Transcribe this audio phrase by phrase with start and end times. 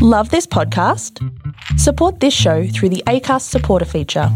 [0.00, 1.18] Love this podcast?
[1.76, 4.28] Support this show through the ACAST supporter feature.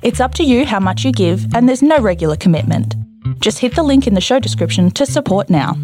[0.00, 2.96] It's up to you how much you give, and there's no regular commitment.
[3.40, 5.74] Just hit the link in the show description to support now.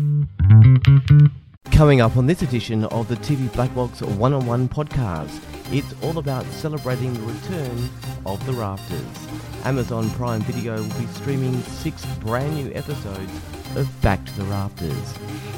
[1.70, 5.38] Coming up on this edition of the TV Black Box One on One podcast,
[5.70, 7.90] it's all about celebrating the return
[8.24, 9.28] of The Rafters.
[9.66, 13.32] Amazon Prime Video will be streaming six brand new episodes
[13.76, 15.14] of Back to the Rafters.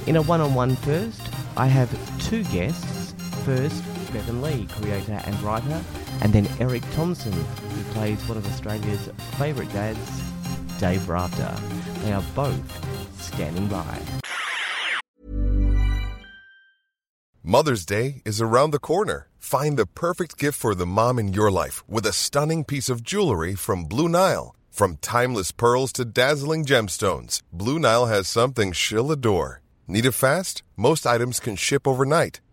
[0.09, 1.23] In a one on one first,
[1.57, 1.89] I have
[2.29, 3.00] two guests.
[3.45, 3.83] First,
[4.13, 5.83] Bevan Lee, creator and writer,
[6.21, 9.99] and then Erik Thomson, who plays one of Australia's favourite dads,
[10.79, 11.55] Dave Rafter.
[12.03, 14.01] They are both standing by.
[17.43, 19.29] Mother's Day is around the corner.
[19.39, 23.03] Find the perfect gift for the mom in your life with a stunning piece of
[23.03, 24.55] jewelry from Blue Nile.
[24.71, 29.63] From timeless pearls to dazzling gemstones, Blue Nile has something she'll adore.
[29.89, 30.63] Need it fast?
[30.77, 32.41] Most items can ship overnight.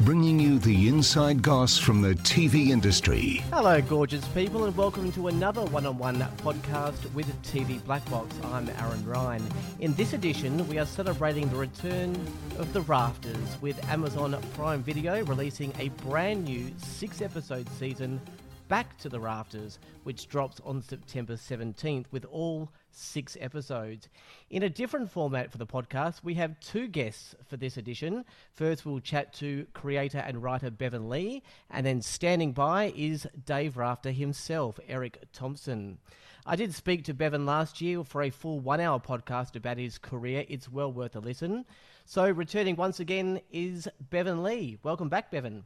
[0.00, 3.42] bringing you the inside goss from the TV industry.
[3.50, 8.34] Hello, gorgeous people, and welcome to another one on one podcast with TV Black Box.
[8.44, 9.46] I'm Aaron Ryan.
[9.78, 12.14] In this edition, we are celebrating the return
[12.58, 18.20] of The Rafters with Amazon Prime Video releasing a brand new six episode season,
[18.68, 24.08] Back to the Rafters, which drops on September 17th with all six episodes.
[24.50, 28.24] In a different format for the podcast, we have two guests for this edition.
[28.52, 33.76] First, we'll chat to creator and writer Bevan Lee, and then standing by is Dave
[33.76, 35.98] Rafter himself, Erik Thomson.
[36.46, 39.98] I did speak to Bevan last year for a full one hour podcast about his
[39.98, 40.44] career.
[40.48, 41.64] It's well worth a listen.
[42.04, 44.78] So, returning once again is Bevan Lee.
[44.82, 45.64] Welcome back, Bevan.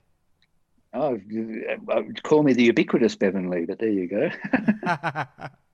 [0.95, 1.21] Oh,
[1.93, 4.31] uh, call me the ubiquitous Bevan Lee, but there you go.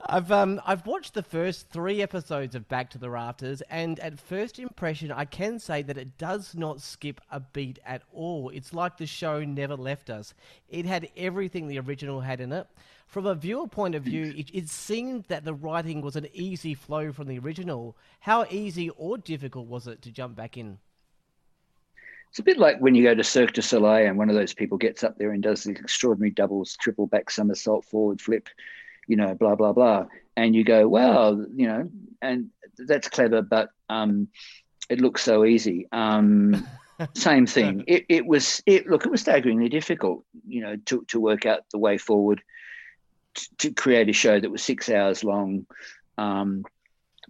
[0.00, 4.20] I've um I've watched the first three episodes of Back to the Rafters, and at
[4.20, 8.50] first impression, I can say that it does not skip a beat at all.
[8.50, 10.34] It's like the show never left us.
[10.68, 12.66] It had everything the original had in it.
[13.06, 16.74] From a viewer point of view, it, it seemed that the writing was an easy
[16.74, 17.96] flow from the original.
[18.20, 20.78] How easy or difficult was it to jump back in?
[22.28, 24.52] It's a bit like when you go to Cirque du Soleil and one of those
[24.52, 28.48] people gets up there and does the extraordinary doubles, triple back somersault, forward flip,
[29.06, 30.06] you know, blah blah blah,
[30.36, 31.90] and you go, well, you know,
[32.20, 34.28] and that's clever, but um,
[34.88, 35.88] it looks so easy.
[35.92, 36.66] Um,
[37.14, 37.84] same thing.
[37.86, 41.60] It, it was it look it was staggeringly difficult, you know, to to work out
[41.70, 42.42] the way forward
[43.34, 45.66] to, to create a show that was six hours long,
[46.18, 46.64] um,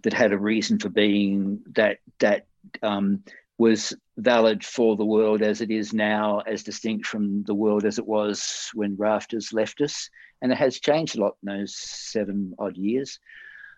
[0.03, 2.45] that had a reason for being that that
[2.81, 3.23] um,
[3.57, 7.99] was valid for the world as it is now, as distinct from the world as
[7.99, 10.09] it was when Rafters left us
[10.41, 13.19] and it has changed a lot in those seven odd years,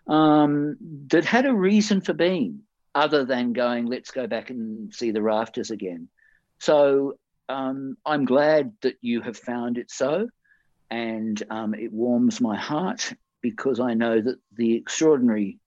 [0.06, 0.76] um,
[1.08, 2.60] that had a reason for being
[2.94, 6.08] other than going, let's go back and see the rafters again.
[6.58, 7.18] So
[7.48, 10.28] um, I'm glad that you have found it so,
[10.90, 13.12] and um, it warms my heart
[13.42, 15.58] because I know that the extraordinary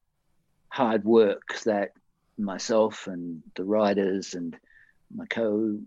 [0.69, 1.91] hard work that
[2.37, 4.57] myself and the writers and
[5.13, 5.79] my co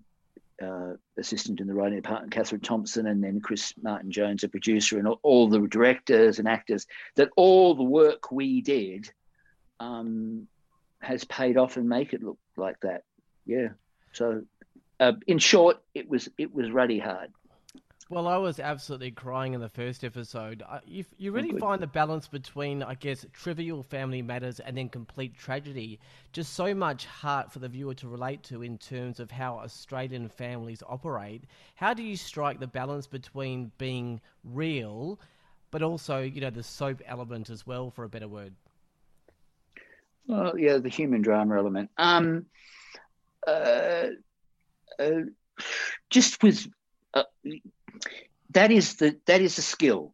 [0.63, 4.99] uh, assistant in the writing department, Catherine Thompson, and then Chris Martin Jones, a producer,
[4.99, 6.87] and all, the directors and actors,
[7.17, 9.11] that all the work we did
[9.81, 10.49] um,
[11.01, 13.03] has paid off and make it look like that.
[13.45, 13.69] Yeah.
[14.13, 14.43] So,
[14.99, 17.31] uh, in short, it was it was ruddy hard.
[18.09, 20.63] Well, I was absolutely crying in the first episode.
[20.87, 24.89] You, you really oh, find the balance between, I guess, trivial family matters and then
[24.89, 25.99] complete tragedy.
[26.33, 30.29] Just so much heart for the viewer to relate to in terms of how Australian
[30.29, 31.43] families operate.
[31.75, 35.19] How do you strike the balance between being real,
[35.73, 38.55] but also, you know, the soap element as well, for a better word?
[40.29, 41.91] Well, yeah, the human drama element.
[41.99, 42.47] Um,
[43.49, 44.11] uh,
[45.01, 45.11] uh,
[46.09, 46.69] just with.
[47.17, 47.23] Uh,
[48.51, 50.13] that is the that is the skill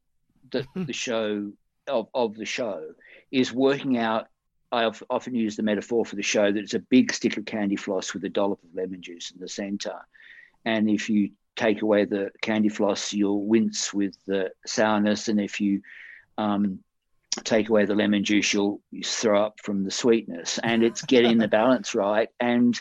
[0.52, 1.50] that the show
[1.88, 2.92] of, of the show
[3.30, 4.28] is working out.
[4.70, 7.76] I often use the metaphor for the show that it's a big stick of candy
[7.76, 9.96] floss with a dollop of lemon juice in the center,
[10.64, 15.60] and if you take away the candy floss, you'll wince with the sourness, and if
[15.60, 15.82] you
[16.38, 16.78] um,
[17.44, 21.48] take away the lemon juice, you'll throw up from the sweetness, and it's getting the
[21.60, 22.80] balance right, and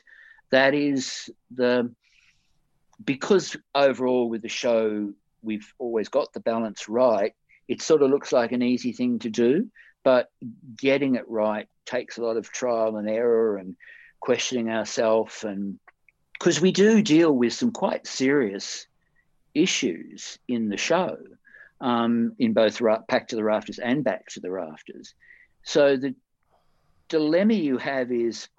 [0.51, 1.91] that is the
[3.03, 5.12] because overall with the show
[5.42, 7.33] we've always got the balance right
[7.71, 9.69] it sort of looks like an easy thing to do,
[10.03, 10.30] but
[10.77, 13.77] getting it right takes a lot of trial and error and
[14.19, 15.80] questioning ourselves and
[16.33, 18.88] because we do deal with some quite serious
[19.54, 21.15] issues in the show
[21.80, 25.13] um, in both Ra- Pack to the Rafters and Back to the Rafters.
[25.63, 26.13] So the
[27.07, 28.50] dilemma you have is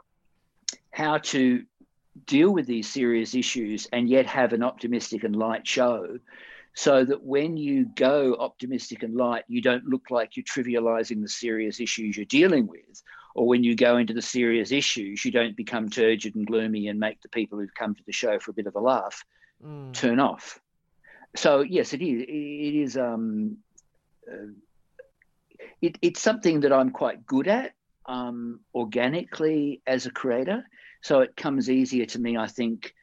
[0.91, 1.65] how to
[2.27, 6.19] deal with these serious issues and yet have an optimistic and light show
[6.75, 11.29] so that when you go optimistic and light, you don't look like you're trivializing the
[11.29, 13.03] serious issues you're dealing with.
[13.35, 17.01] Or when you go into the serious issues, you don't become turgid and gloomy and
[17.01, 19.25] make the people who've come to the show for a bit of a laugh
[19.65, 19.93] mm.
[19.93, 20.61] turn off.
[21.35, 22.23] So yes, it is.
[22.23, 22.97] It is.
[22.97, 23.59] Um,
[24.31, 24.53] uh,
[25.81, 27.73] it, it's something that I'm quite good at
[28.07, 30.65] um, organically as a creator.
[31.03, 32.95] So it comes easier to me, I think,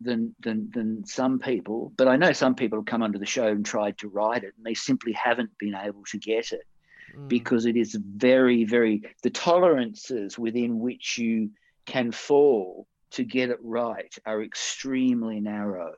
[0.00, 1.92] than than than some people.
[1.96, 4.54] But I know some people have come onto the show and tried to write it,
[4.56, 6.62] and they simply haven't been able to get it
[7.16, 7.28] mm.
[7.28, 11.50] because it is very, very the tolerances within which you
[11.84, 15.94] can fall to get it right are extremely narrow.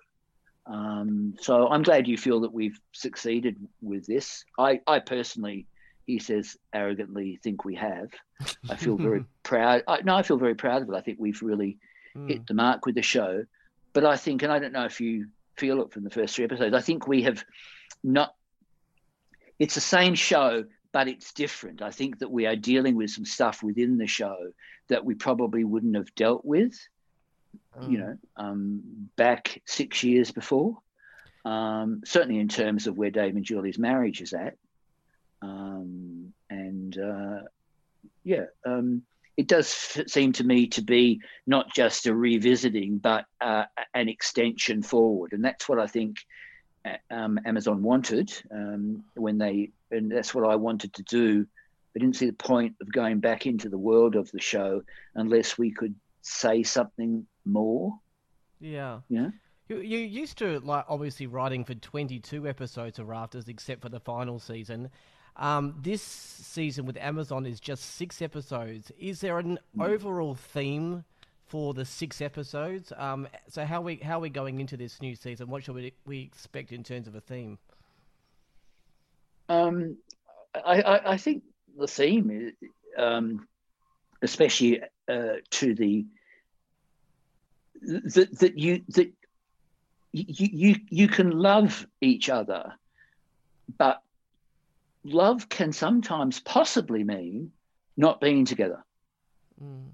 [0.67, 4.45] Um, so I'm glad you feel that we've succeeded with this.
[4.59, 5.67] I, I personally,
[6.13, 8.11] he says arrogantly, think we have.
[8.69, 9.83] I feel very proud.
[9.87, 10.95] I, no, I feel very proud of it.
[10.95, 11.79] I think we've really
[12.17, 12.29] mm.
[12.29, 13.45] hit the mark with the show
[13.93, 16.45] but I think, and I don't know if you feel it from the first three
[16.45, 17.45] episodes, I think we have
[18.03, 18.35] not,
[19.59, 21.83] it's the same show, but it's different.
[21.83, 24.37] I think that we are dealing with some stuff within the show
[24.89, 26.79] that we probably wouldn't have dealt with,
[27.79, 27.91] mm.
[27.91, 30.79] you know, um, back six years before.
[31.45, 34.57] Um, certainly in terms of where Dave and Julie's marriage is at.
[35.43, 37.41] Um, and uh,
[38.25, 39.03] yeah, um,
[39.37, 39.69] it does
[40.07, 43.65] seem to me to be not just a revisiting, but uh,
[43.95, 46.19] an extension forward, and that's what I think
[46.85, 51.47] uh, um, Amazon wanted um, when they, and that's what I wanted to do.
[51.97, 54.83] I didn't see the point of going back into the world of the show
[55.15, 57.99] unless we could say something more.
[58.61, 59.01] Yeah.
[59.09, 59.31] Yeah.
[59.69, 64.01] You, you used to like obviously writing for 22 episodes of Rafters, except for the
[64.01, 64.91] final season.
[65.41, 68.93] Um, this season with Amazon is just six episodes.
[69.01, 69.89] Is there an mm.
[69.89, 71.03] overall theme
[71.47, 72.93] for the six episodes?
[72.95, 75.49] Um, so how we how are we going into this new season?
[75.49, 77.59] What should we we expect in terms of a theme?
[79.49, 79.97] Um,
[80.55, 81.43] I, I, I think
[81.77, 83.49] the theme is, um,
[84.21, 86.05] especially uh, to the
[87.81, 89.11] that that you that
[90.13, 92.75] you you you can love each other,
[93.79, 94.03] but
[95.05, 97.53] love can sometimes possibly mean
[97.97, 98.85] not being together.
[99.63, 99.91] Mm.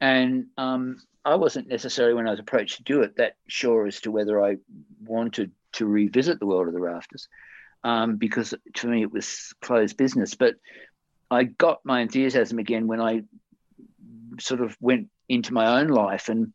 [0.00, 4.00] And um, I wasn't necessarily, when I was approached to do it, that sure as
[4.02, 4.56] to whether I
[5.04, 7.28] wanted to revisit the world of the rafters,
[7.84, 10.34] um, because to me it was closed business.
[10.34, 10.56] But
[11.30, 13.22] I got my enthusiasm again when I
[14.38, 16.52] sort of went into my own life and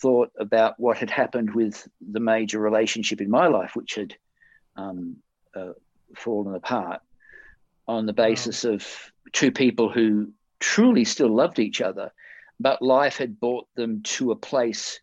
[0.00, 4.16] thought about what had happened with the major relationship in my life, which had
[4.76, 5.16] um,
[5.54, 5.72] uh,
[6.16, 7.00] fallen apart
[7.88, 8.72] on the basis wow.
[8.72, 12.12] of two people who truly still loved each other,
[12.60, 15.00] but life had brought them to a place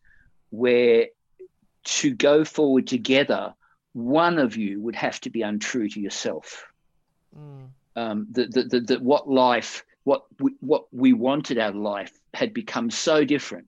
[0.50, 1.08] where
[1.84, 3.54] to go forward together,
[3.94, 6.66] one of you would have to be untrue to yourself.
[7.38, 7.70] Mm.
[7.96, 12.12] Um, that, that, that, that what life, what we, what we wanted out of life
[12.34, 13.68] had become so different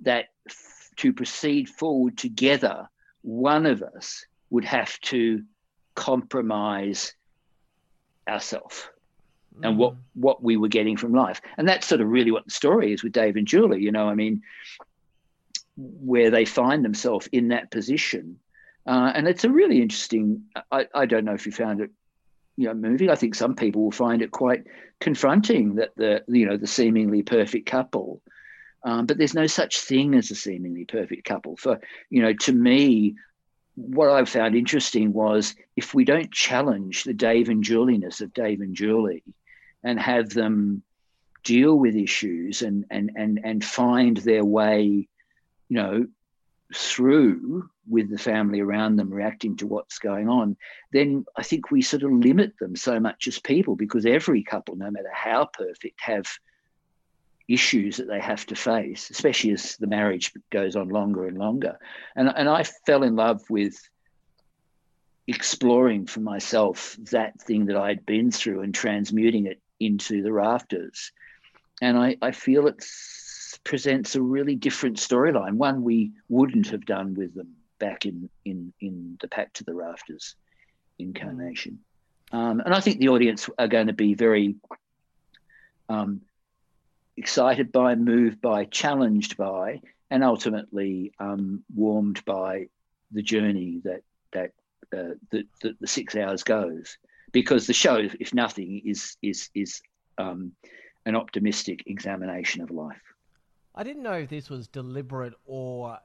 [0.00, 2.88] that f- to proceed forward together,
[3.22, 5.42] one of us would have to
[5.98, 7.12] compromise
[8.28, 8.88] ourselves
[9.58, 9.66] mm.
[9.66, 11.40] and what what we were getting from life.
[11.56, 14.08] And that's sort of really what the story is with dave and julie you know
[14.08, 14.42] i mean
[15.76, 18.38] where they find themselves in that position.
[18.84, 21.90] Uh, and it's a really interesting I, I don't know if you found it
[22.56, 23.10] you know movie.
[23.10, 24.64] I think some people will find it quite
[25.00, 28.22] confronting that the you know the seemingly perfect couple
[28.84, 31.56] um, but there's no such thing as a seemingly perfect couple.
[31.56, 33.16] For you know to me
[33.78, 38.60] what I found interesting was if we don't challenge the Dave and Juliness of Dave
[38.60, 39.22] and Julie
[39.84, 40.82] and have them
[41.44, 45.08] deal with issues and and and and find their way,
[45.68, 46.06] you know,
[46.74, 50.56] through with the family around them reacting to what's going on,
[50.92, 54.76] then I think we sort of limit them so much as people because every couple,
[54.76, 56.26] no matter how perfect, have
[57.48, 61.78] issues that they have to face, especially as the marriage goes on longer and longer.
[62.14, 63.74] And, and I fell in love with
[65.26, 71.12] exploring for myself that thing that I'd been through and transmuting it into the rafters.
[71.80, 72.84] And I, I feel it
[73.64, 78.72] presents a really different storyline, one we wouldn't have done with them back in, in,
[78.80, 80.34] in the Packed to the Rafters
[80.98, 81.78] incarnation.
[82.32, 84.56] Um, and I think the audience are going to be very
[85.88, 86.20] um,
[87.18, 92.68] excited by, moved by, challenged by, and ultimately um, warmed by
[93.12, 94.52] the journey that that,
[94.96, 96.96] uh, that, that the six hours goes.
[97.32, 99.82] Because the show, if nothing, is is is
[100.16, 100.52] um,
[101.04, 103.02] an optimistic examination of life.
[103.74, 105.98] I didn't know if this was deliberate or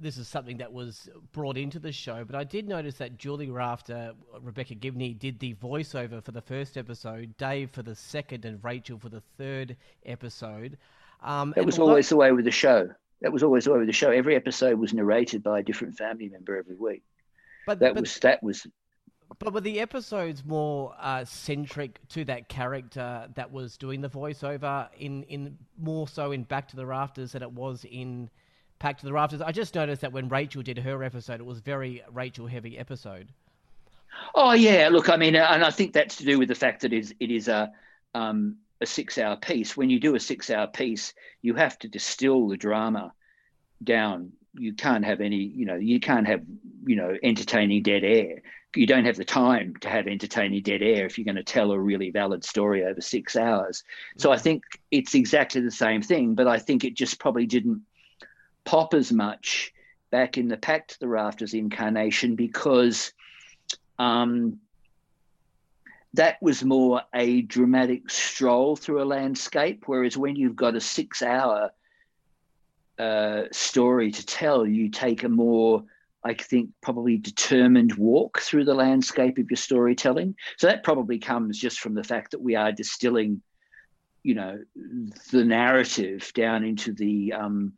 [0.00, 3.50] this is something that was brought into the show, but I did notice that Julie
[3.50, 8.62] Rafter, Rebecca Gibney did the voiceover for the first episode, Dave for the second, and
[8.62, 10.78] Rachel for the third episode.
[11.22, 12.90] Um, that was always the way with the show.
[13.22, 14.10] That was always the way with the show.
[14.10, 17.02] Every episode was narrated by a different family member every week.
[17.66, 18.66] But that but, was that was.
[19.38, 24.88] But were the episodes more uh, centric to that character that was doing the voiceover
[24.98, 28.28] in in more so in Back to the Rafters than it was in
[28.84, 29.40] packed to the rafters.
[29.40, 33.28] I just noticed that when Rachel did her episode, it was very Rachel heavy episode.
[34.34, 36.92] Oh yeah, look, I mean, and I think that's to do with the fact that
[36.92, 37.72] it is, it is a
[38.14, 39.74] um, a six hour piece.
[39.74, 43.14] When you do a six hour piece, you have to distill the drama
[43.82, 44.32] down.
[44.52, 46.42] You can't have any, you know, you can't have,
[46.84, 48.42] you know, entertaining dead air.
[48.76, 51.72] You don't have the time to have entertaining dead air if you're going to tell
[51.72, 53.82] a really valid story over six hours.
[54.18, 54.42] So I mm.
[54.42, 57.80] think it's exactly the same thing, but I think it just probably didn't
[58.64, 59.72] pop as much
[60.10, 63.12] back in the Packed to the Rafters incarnation because
[63.98, 64.60] um,
[66.14, 69.84] that was more a dramatic stroll through a landscape.
[69.86, 71.72] Whereas when you've got a six hour
[72.98, 75.82] uh, story to tell, you take a more,
[76.22, 80.36] I think, probably determined walk through the landscape of your storytelling.
[80.56, 83.42] So that probably comes just from the fact that we are distilling,
[84.22, 84.60] you know,
[85.32, 87.72] the narrative down into the um,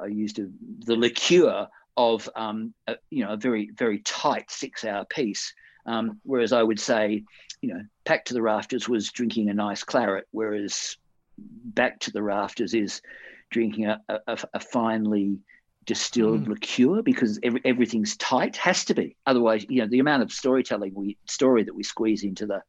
[0.00, 0.48] I used a,
[0.84, 5.54] the liqueur of um, a, you know a very very tight six hour piece.
[5.84, 7.24] Um, whereas I would say,
[7.60, 10.96] you know, Packed to the Rafters was drinking a nice claret, whereas
[11.38, 13.02] Back to the Rafters is
[13.50, 15.40] drinking a, a, a finely
[15.84, 16.48] distilled mm.
[16.48, 20.92] liqueur because every, everything's tight has to be otherwise you know the amount of storytelling
[20.94, 22.62] we story that we squeeze into the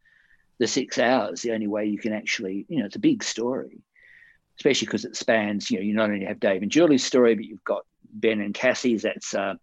[0.58, 3.82] the six hours the only way you can actually you know it's a big story
[4.58, 7.46] especially because it spans, you know, you not only have Dave and Julie's story, but
[7.46, 9.56] you've got Ben and Cassie's, that's uh,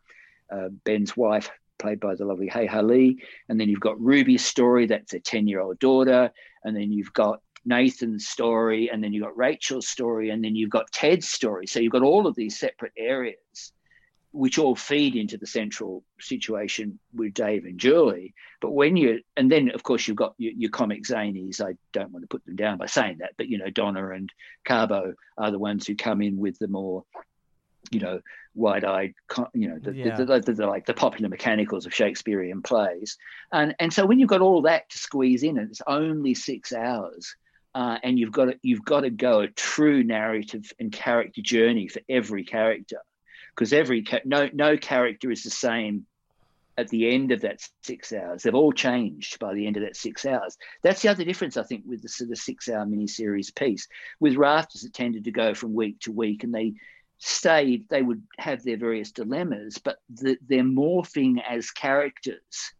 [0.50, 3.23] uh, Ben's wife, played by the lovely Hey Lee.
[3.49, 6.30] And then you've got Ruby's story, that's a 10 year old daughter.
[6.64, 10.70] And then you've got Nathan's story, and then you've got Rachel's story, and then you've
[10.70, 11.66] got Ted's story.
[11.66, 13.73] So you've got all of these separate areas
[14.32, 18.34] which all feed into the central situation with Dave and Julie.
[18.60, 21.60] But when you, and then of course you've got your, your, comic zanies.
[21.60, 24.32] I don't want to put them down by saying that, but you know Donna and
[24.64, 27.04] Carbo are the ones who come in with the more,
[27.90, 28.20] you know,
[28.54, 29.14] wide-eyed,
[29.52, 30.16] you know, the, yeah.
[30.16, 33.18] the, the, the, like the popular mechanicals of Shakespearean plays.
[33.52, 36.72] And and so when you've got all that to squeeze in, and it's only six
[36.72, 37.34] hours.
[37.72, 41.87] Uh, and you've got to, you've got to go a true narrative and character journey
[41.87, 42.99] for every character
[43.54, 46.07] because every no no character is the same
[46.80, 48.42] at the end of that six hours.
[48.42, 50.57] They've all changed by the end of that six hours.
[50.83, 53.87] That's the other difference, I think, with the, the six-hour miniseries piece.
[54.19, 56.75] With Rafters, it tended to go from week to week, and they
[57.19, 57.88] stayed.
[57.90, 62.73] They would have their various dilemmas, but the, their morphing as characters.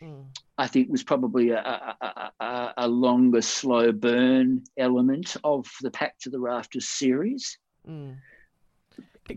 [0.00, 0.26] Mm.
[0.56, 6.22] I think was probably a, a, a, a, longer, slow burn element of the Packed
[6.22, 7.58] to the Rafters series.
[7.88, 8.16] Mm.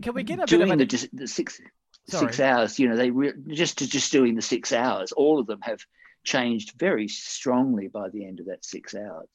[0.02, 0.96] Can we get a doing bit of a...
[0.96, 1.60] the, the six
[2.08, 2.26] Sorry.
[2.26, 2.78] six hours?
[2.78, 5.12] You know, they re- just to just doing the six hours.
[5.12, 5.80] All of them have
[6.24, 9.28] changed very strongly by the end of that six hours.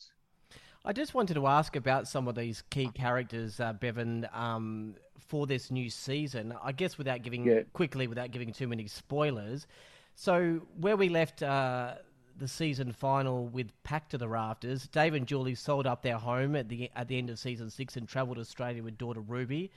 [0.84, 5.46] I just wanted to ask about some of these key characters, uh, Bevan, um, for
[5.46, 6.56] this new season.
[6.64, 7.62] I guess without giving yeah.
[7.74, 9.68] quickly, without giving too many spoilers.
[10.16, 11.94] So where we left uh,
[12.38, 16.56] the season final with Packed to the Rafters, Dave and Julie sold up their home
[16.56, 19.72] at the at the end of season six and travelled to Australia with daughter Ruby.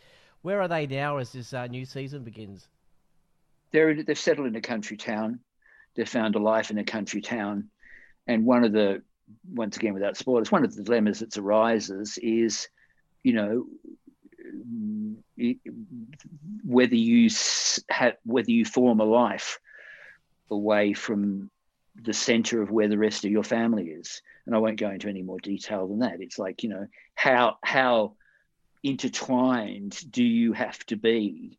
[0.44, 2.68] Where are they now as this uh, new season begins?
[3.72, 5.40] They're they've settled in a country town.
[5.94, 7.70] They've found a life in a country town,
[8.26, 9.00] and one of the
[9.54, 12.68] once again without spoilers, one of the dilemmas that arises is,
[13.22, 13.64] you know,
[16.62, 17.30] whether you
[17.88, 19.58] have whether you form a life
[20.50, 21.50] away from
[22.02, 25.08] the center of where the rest of your family is and i won't go into
[25.08, 28.14] any more detail than that it's like you know how how
[28.84, 31.58] intertwined do you have to be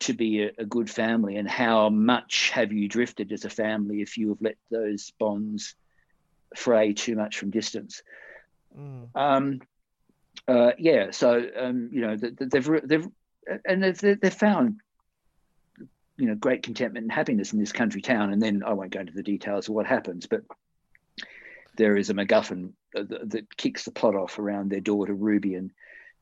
[0.00, 4.02] to be a, a, good family and how much have you drifted as a family
[4.02, 5.76] if you have let those bonds
[6.56, 8.02] fray too much from distance
[8.76, 9.06] mm.
[9.14, 9.60] um,
[10.48, 13.08] uh, yeah so um, you know they've they've
[13.64, 14.80] and they've, they've found
[16.16, 18.32] you know great contentment and happiness in this country town.
[18.32, 20.42] And then I won't go into the details of what happens, but
[21.76, 25.72] there is a MacGuffin that, that kicks the plot off around their daughter Ruby, and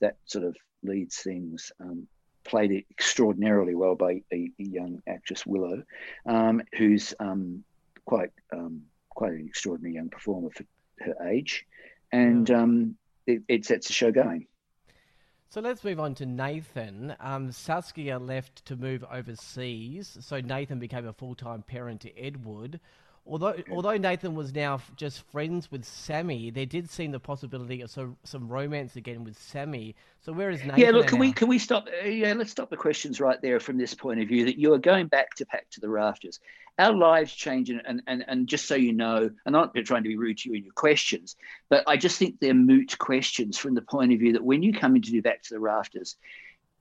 [0.02, 1.72] that sort of leads things.
[1.80, 2.06] Um,
[2.44, 5.82] played extraordinarily well by a, a young actress Willow,
[6.26, 7.64] um, who's um,
[8.04, 10.64] quite um, quite an extraordinary young performer for
[11.00, 11.64] her age,
[12.10, 14.46] and um, it, it, sets the show going.
[15.48, 17.14] So let's move on to Nathan.
[17.20, 22.80] Um, Saskia left to move overseas, so Nathan became a full time parent to Edward.
[23.24, 27.90] Although although Nathan was now just friends with Sammy, there did seem the possibility of
[27.90, 29.94] some some romance again with Sammy.
[30.20, 30.80] So where is Nathan?
[30.80, 31.20] Yeah, look, can now?
[31.20, 31.86] we can we stop?
[31.86, 34.44] Uh, yeah, let's stop the questions right there from this point of view.
[34.46, 36.40] That you are going back to back to the rafters.
[36.80, 40.02] Our lives change, and and and, and just so you know, and I'm not trying
[40.02, 41.36] to be rude to you in your questions,
[41.68, 44.72] but I just think they're moot questions from the point of view that when you
[44.72, 46.16] come in to do back to the rafters,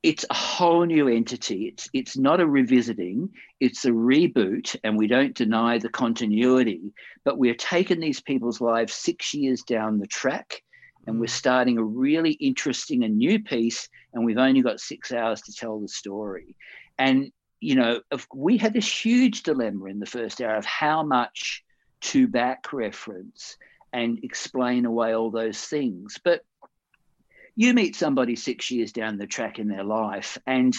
[0.04, 1.68] it's a whole new entity.
[1.68, 3.30] It's it's not a revisiting,
[3.60, 6.94] it's a reboot, and we don't deny the continuity,
[7.24, 10.64] but we're taking these people's lives six years down the track,
[11.06, 11.30] and we're mm.
[11.30, 15.80] starting a really interesting and new piece, and we've only got six hours to tell
[15.80, 16.56] the story.
[16.98, 18.02] And you know,
[18.34, 21.64] we had this huge dilemma in the first hour of how much
[22.02, 23.56] to back reference
[23.94, 26.20] and explain away all those things.
[26.24, 26.42] But
[27.56, 30.76] you meet somebody six years down the track in their life, and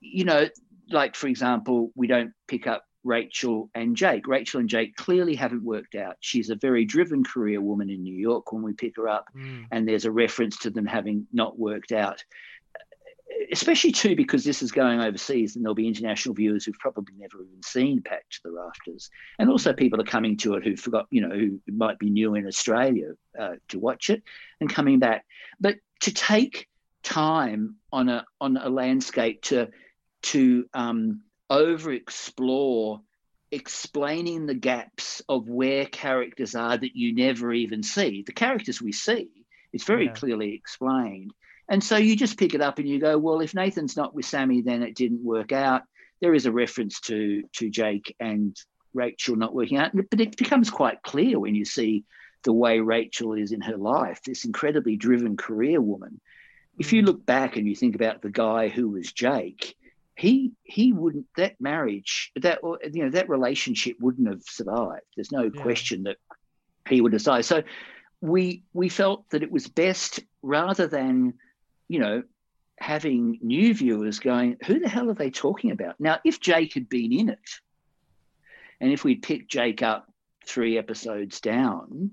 [0.00, 0.48] you know,
[0.90, 4.26] like for example, we don't pick up Rachel and Jake.
[4.26, 6.16] Rachel and Jake clearly haven't worked out.
[6.20, 9.66] She's a very driven career woman in New York when we pick her up, mm.
[9.70, 12.24] and there's a reference to them having not worked out
[13.52, 17.42] especially too because this is going overseas and there'll be international viewers who've probably never
[17.42, 21.20] even seen to the Rafters, and also people are coming to it who forgot, you
[21.20, 24.22] know, who might be new in Australia uh, to watch it
[24.60, 25.24] and coming back.
[25.60, 26.68] But to take
[27.02, 29.68] time on a on a landscape to
[30.22, 33.00] to um, over explore
[33.52, 38.22] explaining the gaps of where characters are that you never even see.
[38.26, 39.28] The characters we see,
[39.72, 40.12] it's very yeah.
[40.12, 41.32] clearly explained
[41.68, 44.24] and so you just pick it up and you go, well, if Nathan's not with
[44.24, 45.82] Sammy, then it didn't work out.
[46.20, 48.56] There is a reference to to Jake and
[48.94, 52.04] Rachel not working out, but it becomes quite clear when you see
[52.44, 56.20] the way Rachel is in her life, this incredibly driven career woman.
[56.78, 57.06] If you mm.
[57.06, 59.76] look back and you think about the guy who was Jake,
[60.16, 65.02] he he wouldn't that marriage that you know that relationship wouldn't have survived.
[65.14, 65.62] There's no yeah.
[65.62, 66.16] question that
[66.88, 67.44] he would decide.
[67.44, 67.64] So
[68.20, 71.34] we we felt that it was best rather than
[71.88, 72.22] you know,
[72.78, 75.98] having new viewers going, who the hell are they talking about?
[75.98, 77.60] Now, if Jake had been in it,
[78.80, 80.10] and if we'd picked Jake up
[80.44, 82.12] three episodes down,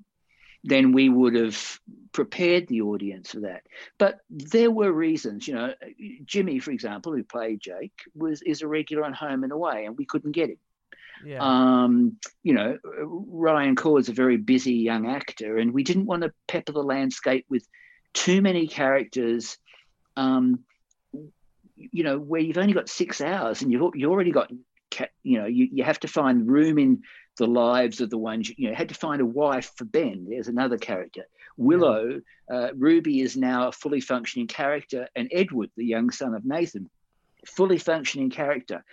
[0.63, 1.79] then we would have
[2.13, 3.63] prepared the audience for that.
[3.97, 5.73] But there were reasons, you know,
[6.23, 9.97] Jimmy, for example, who played Jake, was is a regular on Home and Away, and
[9.97, 10.57] we couldn't get him.
[11.25, 11.39] Yeah.
[11.41, 16.23] Um, you know, Ryan Corr is a very busy young actor, and we didn't want
[16.23, 17.67] to pepper the landscape with
[18.13, 19.57] too many characters
[20.15, 20.59] um,
[21.75, 24.51] you know, where you've only got six hours and you've you already got,
[25.23, 27.01] you know, you, you have to find room in
[27.37, 30.27] the lives of the ones you know had to find a wife for Ben.
[30.29, 31.23] There's another character.
[31.57, 32.21] Willow,
[32.51, 36.89] uh, Ruby is now a fully functioning character, and Edward, the young son of Nathan,
[37.45, 38.83] fully functioning character.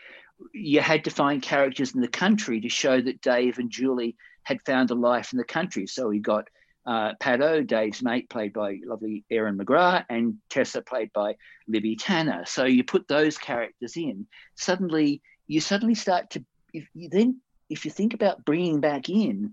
[0.53, 4.63] You had to find characters in the country to show that Dave and Julie had
[4.63, 5.87] found a life in the country.
[5.87, 6.49] So we got
[6.91, 11.37] uh, Paddo, Dave's mate, played by lovely Erin McGrath, and Tessa, played by
[11.69, 12.43] Libby Tanner.
[12.47, 14.27] So you put those characters in.
[14.57, 16.45] Suddenly, you suddenly start to.
[16.73, 19.53] If you then, if you think about bringing back in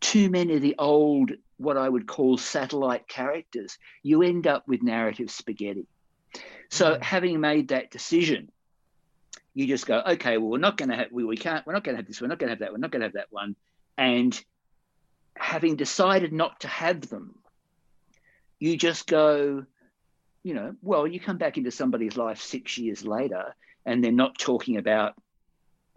[0.00, 4.82] too many of the old, what I would call satellite characters, you end up with
[4.82, 5.86] narrative spaghetti.
[6.70, 7.02] So, mm-hmm.
[7.02, 8.50] having made that decision,
[9.52, 11.84] you just go, okay, well, we're not going to have, we, we can't, we're not
[11.84, 13.14] going to have this, we're not going to have that, we're not going to have
[13.14, 13.54] that one,
[13.98, 14.42] and
[15.40, 17.34] having decided not to have them,
[18.58, 19.64] you just go,
[20.42, 23.54] you know, well, you come back into somebody's life six years later
[23.86, 25.14] and they're not talking about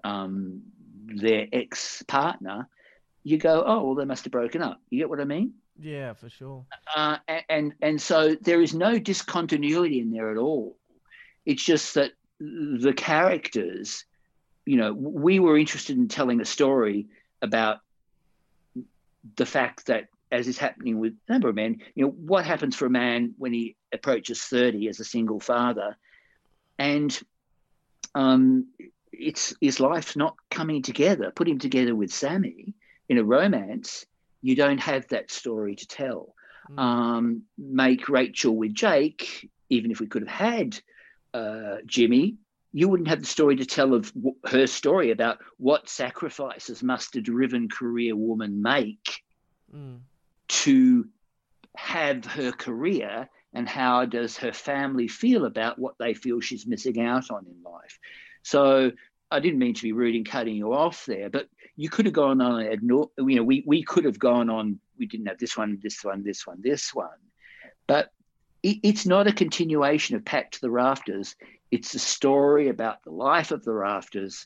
[0.06, 0.62] um,
[1.08, 2.69] their ex partner,
[3.23, 4.79] you go, oh, well, they must have broken up.
[4.89, 5.53] You get what I mean?
[5.77, 6.65] Yeah, for sure.
[6.95, 7.17] Uh,
[7.49, 10.77] and and so there is no discontinuity in there at all.
[11.45, 14.06] It's just that the characters,
[14.65, 17.08] you know, we were interested in telling a story
[17.41, 17.79] about
[19.36, 22.75] the fact that as is happening with a number of men, you know, what happens
[22.75, 25.95] for a man when he approaches 30 as a single father?
[26.79, 27.17] And
[28.15, 28.67] um,
[29.12, 31.31] it's his life's not coming together.
[31.31, 32.73] Put him together with Sammy
[33.09, 34.05] in a romance,
[34.41, 36.36] you don't have that story to tell.
[36.71, 36.79] Mm.
[36.79, 40.79] Um, make Rachel with Jake, even if we could have had
[41.33, 42.38] uh, Jimmy,
[42.73, 44.12] you wouldn't have the story to tell of
[44.45, 49.23] her story about what sacrifices must a driven career woman make
[49.73, 49.99] mm.
[50.47, 51.07] to
[51.77, 56.99] have her career and how does her family feel about what they feel she's missing
[56.99, 57.99] out on in life.
[58.41, 58.91] So
[59.31, 62.13] i didn't mean to be rude in cutting you off there but you could have
[62.13, 65.79] gone on you know we, we could have gone on we didn't have this one
[65.81, 67.09] this one this one this one.
[67.88, 68.12] But
[68.62, 71.36] it, it's not a continuation of packed to the rafters
[71.73, 74.45] it's a story about the life of the rafters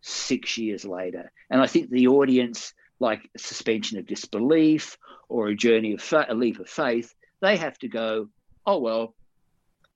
[0.00, 4.96] six years later and i think the audience like suspension of disbelief
[5.28, 8.28] or a journey of fa- a leap of faith they have to go
[8.64, 9.12] oh well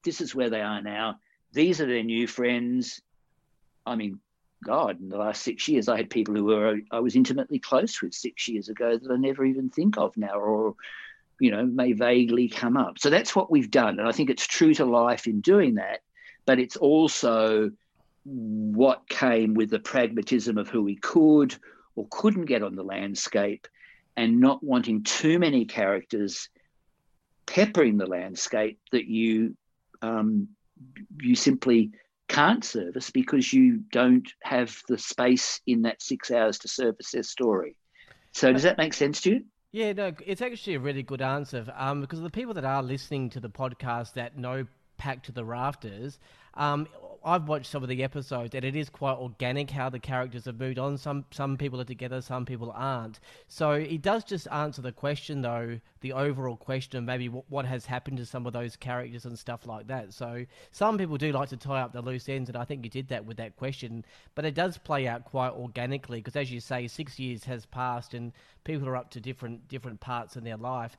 [0.04, 1.14] this is where they are now
[1.52, 3.00] these are their new friends
[3.86, 4.18] i mean
[4.64, 8.00] God, in the last six years, I had people who were I was intimately close
[8.00, 10.76] with six years ago that I never even think of now, or
[11.40, 13.00] you know, may vaguely come up.
[13.00, 16.02] So that's what we've done, and I think it's true to life in doing that.
[16.46, 17.70] But it's also
[18.24, 21.54] what came with the pragmatism of who we could
[21.96, 23.66] or couldn't get on the landscape,
[24.16, 26.48] and not wanting too many characters
[27.46, 29.56] peppering the landscape that you
[30.00, 30.48] um,
[31.20, 31.90] you simply
[32.28, 37.22] can't service because you don't have the space in that six hours to service their
[37.22, 37.76] story.
[38.32, 39.44] So does that make sense to you?
[39.72, 43.30] Yeah, no, it's actually a really good answer um, because the people that are listening
[43.30, 44.66] to the podcast that know
[45.02, 46.20] Packed to the Rafters,
[46.54, 46.86] um,
[47.24, 50.60] I've watched some of the episodes, and it is quite organic how the characters have
[50.60, 50.96] moved on.
[50.96, 53.18] Some some people are together, some people aren't.
[53.48, 57.64] So it does just answer the question, though, the overall question of maybe what, what
[57.64, 60.12] has happened to some of those characters and stuff like that.
[60.12, 62.90] So some people do like to tie up the loose ends, and I think you
[62.90, 64.04] did that with that question.
[64.36, 68.14] But it does play out quite organically because, as you say, six years has passed,
[68.14, 70.96] and people are up to different different parts in their life.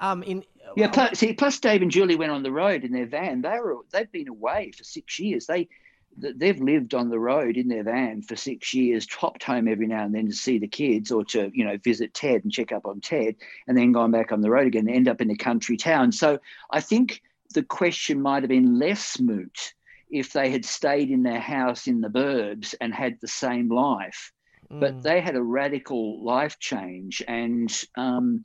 [0.00, 0.44] Um, in
[0.76, 3.42] yeah, plus, see, plus Dave and Julie went on the road in their van.
[3.42, 5.46] They were they've been away for six years.
[5.46, 5.68] They
[6.16, 10.04] they've lived on the road in their van for six years, hopped home every now
[10.04, 12.86] and then to see the kids or to you know visit Ted and check up
[12.86, 15.36] on Ted, and then gone back on the road again, and end up in a
[15.36, 16.12] country town.
[16.12, 16.38] So
[16.70, 19.74] I think the question might have been less moot
[20.10, 24.32] if they had stayed in their house in the burbs and had the same life.
[24.70, 24.80] Mm.
[24.80, 28.44] But they had a radical life change, and um,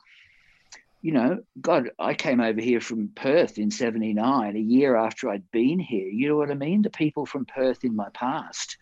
[1.01, 5.49] you know, God, I came over here from Perth in 79, a year after I'd
[5.51, 6.07] been here.
[6.07, 6.81] You know what I mean?
[6.81, 8.77] The people from Perth in my past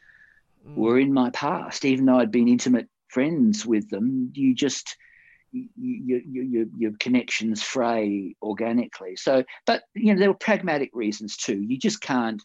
[0.67, 0.75] mm.
[0.75, 4.32] were in my past, even though I'd been intimate friends with them.
[4.34, 4.97] You just,
[5.51, 9.15] you, you, you, your connections fray organically.
[9.15, 11.62] So, but, you know, there were pragmatic reasons too.
[11.62, 12.41] You just can't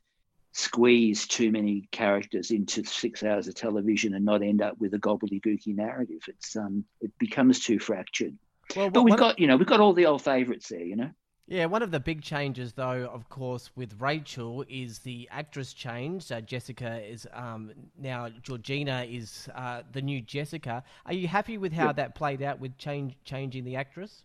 [0.53, 4.99] squeeze too many characters into six hours of television and not end up with a
[4.99, 6.21] gobbledygooky narrative.
[6.29, 8.37] It's, um, it becomes too fractured.
[8.77, 11.11] Well, but we've got, you know, we've got all the old favourites there, you know.
[11.49, 16.31] Yeah, one of the big changes, though, of course, with Rachel is the actress change.
[16.31, 20.85] Uh, Jessica is um, now Georgina is uh, the new Jessica.
[21.05, 24.23] Are you happy with how that played out with change changing the actress?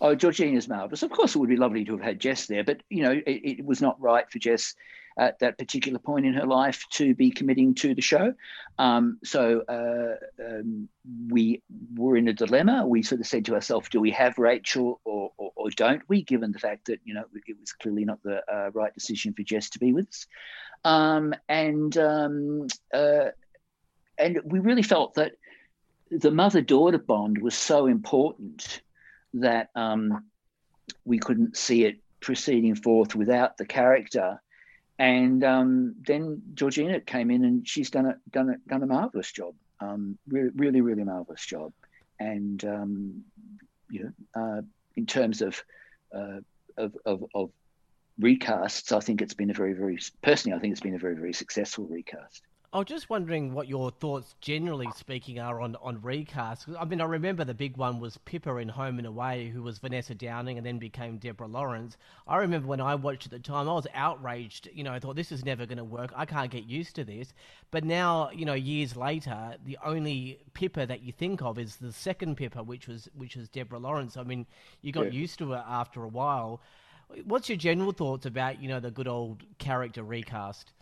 [0.00, 1.02] Oh, Georgina's marvelous.
[1.02, 3.58] Of course, it would be lovely to have had Jess there, but you know, it,
[3.58, 4.74] it was not right for Jess
[5.18, 8.32] at that particular point in her life to be committing to the show.
[8.78, 10.88] Um, so uh, um,
[11.28, 11.60] we
[11.96, 12.86] were in a dilemma.
[12.86, 16.22] We sort of said to ourselves, do we have Rachel or, or, or don't we,
[16.22, 19.42] given the fact that, you know, it was clearly not the uh, right decision for
[19.42, 20.26] Jess to be with us.
[20.84, 23.30] Um, and, um, uh,
[24.16, 25.32] and we really felt that
[26.10, 28.82] the mother-daughter bond was so important
[29.34, 30.24] that um,
[31.04, 34.40] we couldn't see it proceeding forth without the character
[34.98, 39.30] and um, then Georgina came in, and she's done a done a done a marvelous
[39.30, 39.54] job.
[39.80, 41.72] Um, really, really, really marvelous job.
[42.18, 43.24] And um,
[43.90, 44.12] you know,
[44.58, 44.62] uh,
[44.96, 45.62] in terms of,
[46.12, 46.40] uh,
[46.76, 47.50] of, of of
[48.20, 51.14] recasts, I think it's been a very, very personally, I think it's been a very,
[51.14, 52.42] very successful recast.
[52.70, 56.66] I was just wondering what your thoughts, generally speaking, are on, on recasts.
[56.78, 59.78] I mean, I remember the big one was Pippa in Home and Away, who was
[59.78, 61.96] Vanessa Downing and then became Deborah Lawrance.
[62.26, 64.68] I remember when I watched at the time, I was outraged.
[64.70, 66.12] You know, I thought this is never going to work.
[66.14, 67.32] I can't get used to this.
[67.70, 71.90] But now, you know, years later, the only Pippa that you think of is the
[71.90, 74.18] second Pippa, which was which was Deborah Lawrance.
[74.18, 74.44] I mean,
[74.82, 75.20] you got yeah.
[75.20, 76.60] used to it after a while.
[77.24, 80.74] What's your general thoughts about you know the good old character recast?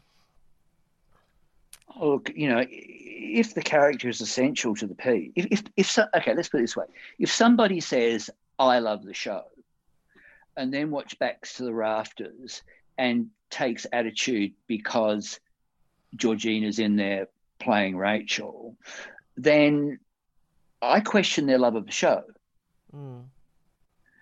[2.01, 6.07] Look, you know, if the character is essential to the piece, if, if, if so,
[6.15, 6.87] okay, let's put it this way:
[7.19, 9.45] if somebody says, "I love the show,"
[10.57, 12.63] and then watch Backs to the Rafters
[12.99, 15.41] and takes attitude because
[16.15, 18.77] Georgina's in there playing Rachel,
[19.37, 19.99] then
[20.83, 22.23] I question their love of the show.
[22.95, 23.25] Mm.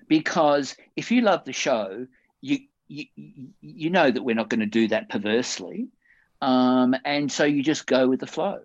[0.08, 2.06] Because if you love the show,
[2.40, 3.06] you you
[3.60, 5.88] you know that we're not going to do that perversely
[6.40, 8.60] Um, and so you just go with the flow.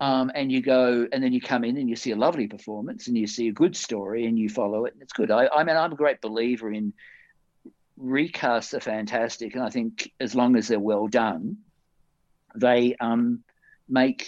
[0.00, 3.06] Um, and you go, and then you come in and you see a lovely performance
[3.06, 5.30] and you see a good story and you follow it, and it's good.
[5.30, 6.94] I, I mean, I'm a great believer in
[8.02, 11.58] recasts are fantastic, and I think as long as they're well done,
[12.54, 13.44] they um,
[13.88, 14.26] make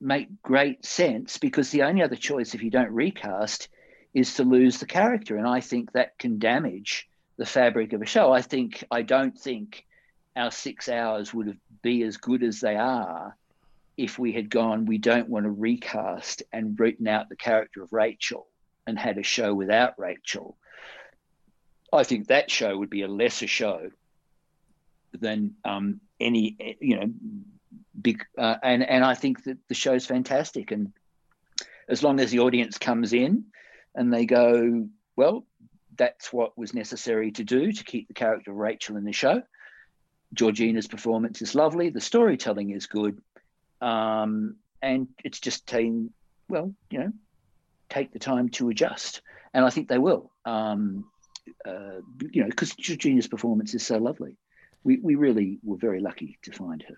[0.00, 3.68] make great sense because the only other choice if you don't recast
[4.12, 8.06] is to lose the character, and I think that can damage the fabric of a
[8.06, 8.32] show.
[8.32, 9.85] I think I don't think
[10.36, 13.36] our six hours would have be as good as they are
[13.96, 14.86] if we had gone.
[14.86, 18.46] We don't want to recast and written out the character of Rachel
[18.86, 20.56] and had a show without Rachel.
[21.92, 23.90] I think that show would be a lesser show
[25.12, 27.10] than um, any you know
[28.00, 30.92] big uh, and and I think that the show's fantastic and
[31.88, 33.44] as long as the audience comes in
[33.94, 35.46] and they go well
[35.96, 39.42] that's what was necessary to do to keep the character of Rachel in the show
[40.34, 41.90] Georgina's performance is lovely.
[41.90, 43.20] The storytelling is good.
[43.80, 46.10] Um, and it's just taking
[46.48, 47.12] well you know
[47.88, 49.22] take the time to adjust.
[49.54, 50.32] And I think they will.
[50.44, 51.06] Um,
[51.66, 52.00] uh,
[52.32, 54.36] you know because Georgina's performance is so lovely.
[54.84, 56.96] We, we really were very lucky to find her.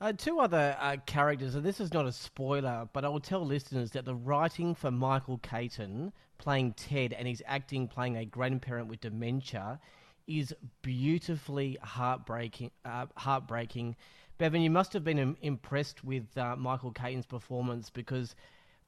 [0.00, 3.44] Uh, two other uh, characters, and this is not a spoiler, but I will tell
[3.44, 8.88] listeners that the writing for Michael Caton playing Ted and his acting playing a grandparent
[8.88, 9.80] with dementia
[10.26, 12.70] is beautifully heartbreaking.
[12.84, 13.96] Uh, heartbreaking.
[14.38, 18.34] Bevan, you must have been impressed with uh, Michael Caton's performance because,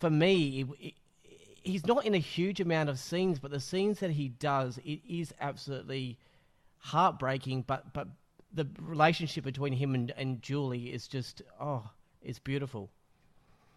[0.01, 0.95] for me, it, it,
[1.63, 5.01] he's not in a huge amount of scenes, but the scenes that he does, it
[5.09, 6.19] is absolutely
[6.79, 8.09] heartbreaking, but but
[8.53, 11.91] the relationship between him and, and Julie is just oh,
[12.23, 12.91] it's beautiful.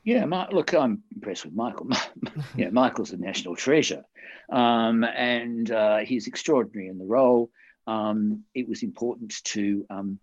[0.03, 1.89] Yeah, look, I'm impressed with Michael.
[2.55, 4.05] yeah, Michael's a national treasure,
[4.49, 7.51] um, and uh, he's extraordinary in the role.
[7.85, 10.19] Um, it was important to um,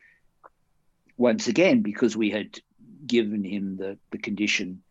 [1.17, 2.59] once again because we had
[3.07, 4.83] given him the the condition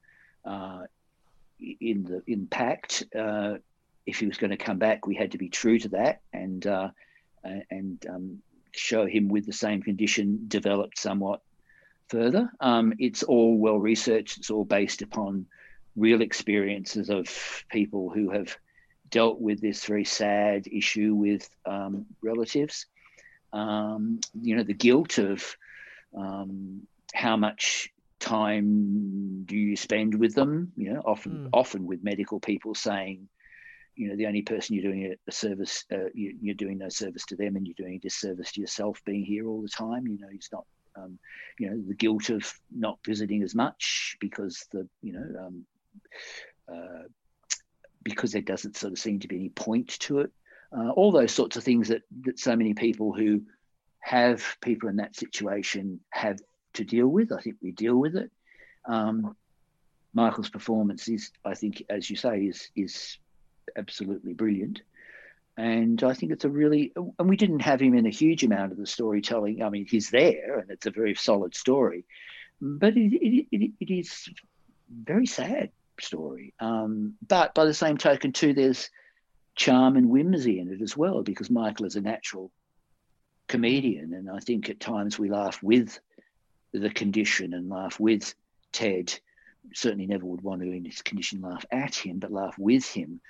[0.46, 0.84] uh,
[1.60, 3.04] in the impact.
[3.18, 3.56] Uh,
[4.06, 6.68] if he was going to come back, we had to be true to that, and
[6.68, 6.90] uh,
[7.72, 11.42] and um, show him with the same condition developed somewhat
[12.10, 12.50] further.
[12.60, 15.46] Um, it's all well researched, it's all based upon
[15.96, 17.28] real experiences of
[17.70, 18.56] people who have
[19.10, 22.86] dealt with this very sad issue with um, relatives.
[23.54, 25.56] Um, you know, the guilt of
[26.18, 26.82] um,
[27.14, 27.90] how much
[28.20, 30.72] time do you spend with them?
[30.76, 31.50] You know, often mm.
[31.54, 33.30] often with medical people saying,
[33.96, 37.26] you know the only person you're doing a, service uh, you, are doing no service
[37.26, 40.20] to them and you're doing a disservice to yourself being here all the time you
[40.20, 40.66] know it's not
[40.96, 41.20] um,
[41.60, 45.66] you know the guilt of not visiting as much because the you know um,
[46.72, 47.04] uh,
[48.04, 50.32] because there doesn't sort of seem to be any point to it.
[50.76, 53.42] Uh, all those sorts of things that that so many people who
[54.00, 56.40] have people in that situation have
[56.74, 57.32] to deal with.
[57.32, 58.32] I think we deal with it.
[58.86, 59.36] Um,
[60.14, 63.18] michael's performance is i think as you say is is
[63.76, 64.82] absolutely brilliant.
[65.58, 68.74] And I think it's a really, and we didn't have him in a huge amount
[68.74, 69.64] of the storytelling.
[69.64, 72.06] I mean, he's there and it's a very solid story,
[72.60, 74.28] but it, it, it, it is
[74.90, 75.70] very sad
[76.02, 76.54] story.
[76.60, 78.90] Um, but by the same token, too, there's
[79.56, 82.52] charm and whimsy in it as well, because Michael is a natural
[83.48, 84.14] comedian.
[84.14, 85.98] And I think at times we laugh with
[86.74, 88.36] the condition and laugh with
[88.74, 89.18] Ted.
[89.74, 93.22] Certainly never would want to, in his condition, laugh at him, but laugh with him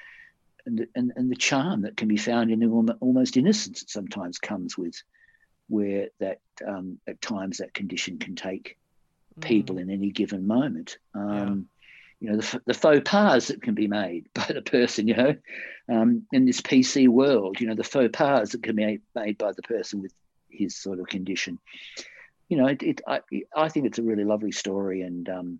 [0.65, 4.39] and, and, and the charm that can be found in the almost innocence that sometimes
[4.39, 4.95] comes with
[5.67, 8.77] where that um, at times that condition can take
[9.41, 9.81] people mm.
[9.81, 10.97] in any given moment.
[11.13, 11.55] Um, yeah.
[12.21, 15.35] You know, the, the, faux pas that can be made by the person, you know,
[15.89, 19.51] um, in this PC world, you know, the faux pas that can be made by
[19.51, 20.13] the person with
[20.49, 21.59] his sort of condition.
[22.47, 23.21] You know, it, it I,
[23.55, 25.59] I think it's a really lovely story and um,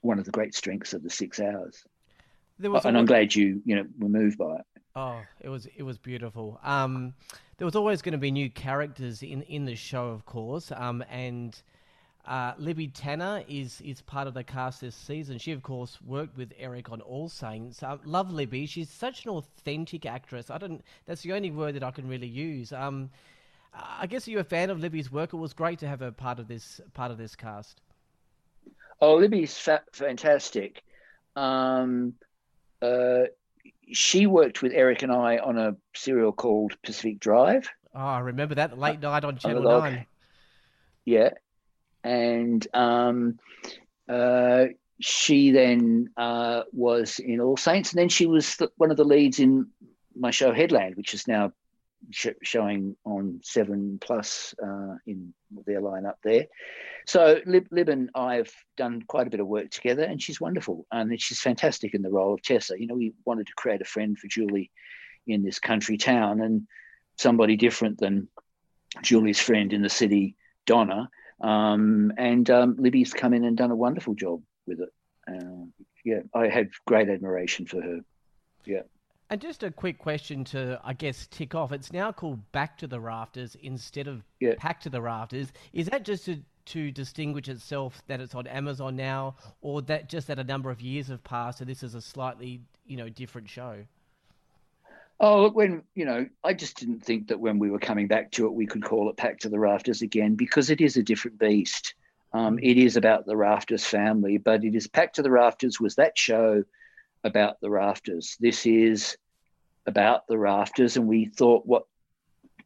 [0.00, 1.84] one of the great strengths of the six hours
[2.62, 4.64] and I'm glad you you know were moved by it.
[4.96, 6.60] Oh, it was it was beautiful.
[6.62, 7.14] Um,
[7.58, 10.72] there was always going to be new characters in, in the show, of course.
[10.72, 11.60] Um, and
[12.26, 15.38] uh, Libby Tanner is is part of the cast this season.
[15.38, 17.82] She, of course, worked with Eric on All Saints.
[17.82, 18.66] Uh, love Libby.
[18.66, 20.50] She's such an authentic actress.
[20.50, 20.84] I don't.
[21.06, 22.72] That's the only word that I can really use.
[22.72, 23.10] Um,
[23.74, 25.32] I guess you're a fan of Libby's work.
[25.32, 27.80] It was great to have her part of this part of this cast.
[29.00, 30.82] Oh, Libby's fa- fantastic.
[31.36, 32.14] Um,
[32.84, 33.26] uh,
[33.92, 37.68] she worked with Eric and I on a serial called Pacific Drive.
[37.94, 40.06] Oh, I remember that late night on Channel Nine.
[41.04, 41.30] Yeah,
[42.02, 43.38] and um,
[44.08, 44.66] uh,
[45.00, 49.04] she then uh, was in All Saints, and then she was the, one of the
[49.04, 49.68] leads in
[50.16, 51.52] my show Headland, which is now
[52.10, 55.34] sh- showing on Seven Plus uh, in
[55.66, 56.46] their lineup there.
[57.06, 60.86] So Lib, Lib and I've done quite a bit of work together, and she's wonderful,
[60.90, 62.78] and she's fantastic in the role of Tessa.
[62.78, 64.70] You know, we wanted to create a friend for Julie
[65.26, 66.66] in this country town, and
[67.16, 68.28] somebody different than
[69.02, 70.36] Julie's friend in the city,
[70.66, 71.10] Donna.
[71.40, 74.88] Um, and um, Libby's come in and done a wonderful job with it.
[75.28, 75.66] Uh,
[76.04, 78.00] yeah, I had great admiration for her.
[78.64, 78.82] Yeah.
[79.34, 81.72] And just a quick question to, I guess, tick off.
[81.72, 84.54] It's now called Back to the Rafters instead of Yeah.
[84.56, 85.48] Packed to the Rafters.
[85.72, 90.28] Is that just to, to distinguish itself that it's on Amazon now, or that just
[90.28, 93.50] that a number of years have passed and this is a slightly, you know, different
[93.50, 93.78] show?
[95.18, 98.30] Oh, look, when, you know, I just didn't think that when we were coming back
[98.32, 101.02] to it, we could call it Packed to the Rafters again because it is a
[101.02, 101.94] different beast.
[102.32, 105.96] Um, it is about the Rafters family, but it is Packed to the Rafters was
[105.96, 106.62] that show
[107.24, 108.36] about the Rafters.
[108.38, 109.16] This is
[109.86, 110.96] about the Rafters.
[110.96, 111.84] And we thought what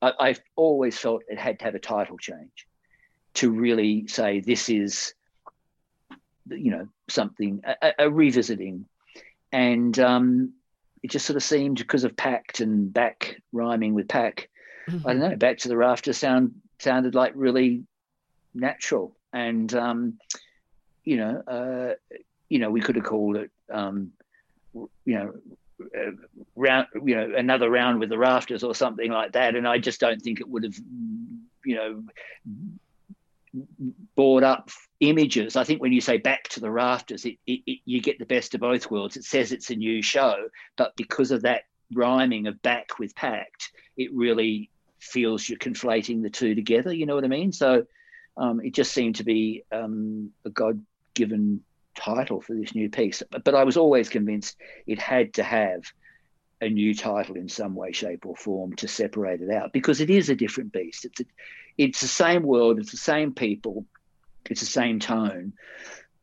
[0.01, 2.67] I, I've always felt it had to have a title change
[3.35, 5.15] to really say this is,
[6.49, 8.87] you know, something, a, a revisiting.
[9.53, 10.53] And, um,
[11.03, 14.49] it just sort of seemed because of packed and back rhyming with pack.
[14.89, 15.37] I don't know.
[15.37, 17.85] Back to the rafter sound sounded like really
[18.53, 20.19] natural, and um,
[21.05, 21.95] you know, uh,
[22.49, 24.13] you know, we could have called it, um,
[24.75, 25.35] you know,
[25.81, 26.11] uh,
[26.57, 29.57] round, you know, another round with the rafters or something like that.
[29.57, 30.77] And I just don't think it would have,
[31.65, 32.03] you know,
[34.17, 35.57] brought up images.
[35.57, 38.27] I think when you say back to the rafters, it, it, it, you get the
[38.27, 39.17] best of both worlds.
[39.17, 41.63] It says it's a new show, but because of that
[41.93, 46.93] rhyming of back with packed, it really feels you're conflating the two together.
[46.93, 47.53] You know what I mean?
[47.53, 47.87] So
[48.37, 51.63] um, it just seemed to be um, a God given
[51.99, 53.23] title for this new piece.
[53.31, 54.57] But, but I was always convinced
[54.87, 55.83] it had to have
[56.61, 60.11] a new title in some way, shape, or form to separate it out because it
[60.11, 61.05] is a different beast.
[61.05, 61.25] It's a,
[61.77, 63.85] it's the same world, it's the same people,
[64.51, 65.53] it's the same tone,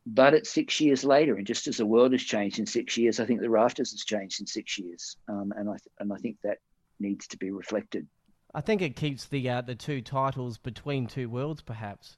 [0.06, 1.36] but it's six years later.
[1.36, 4.04] And just as the world has changed in six years, I think the rafters has
[4.04, 6.58] changed in six years, um, and I and I think that
[7.00, 8.08] needs to be reflected.
[8.54, 12.18] I think it keeps the uh, the two titles between two worlds, perhaps.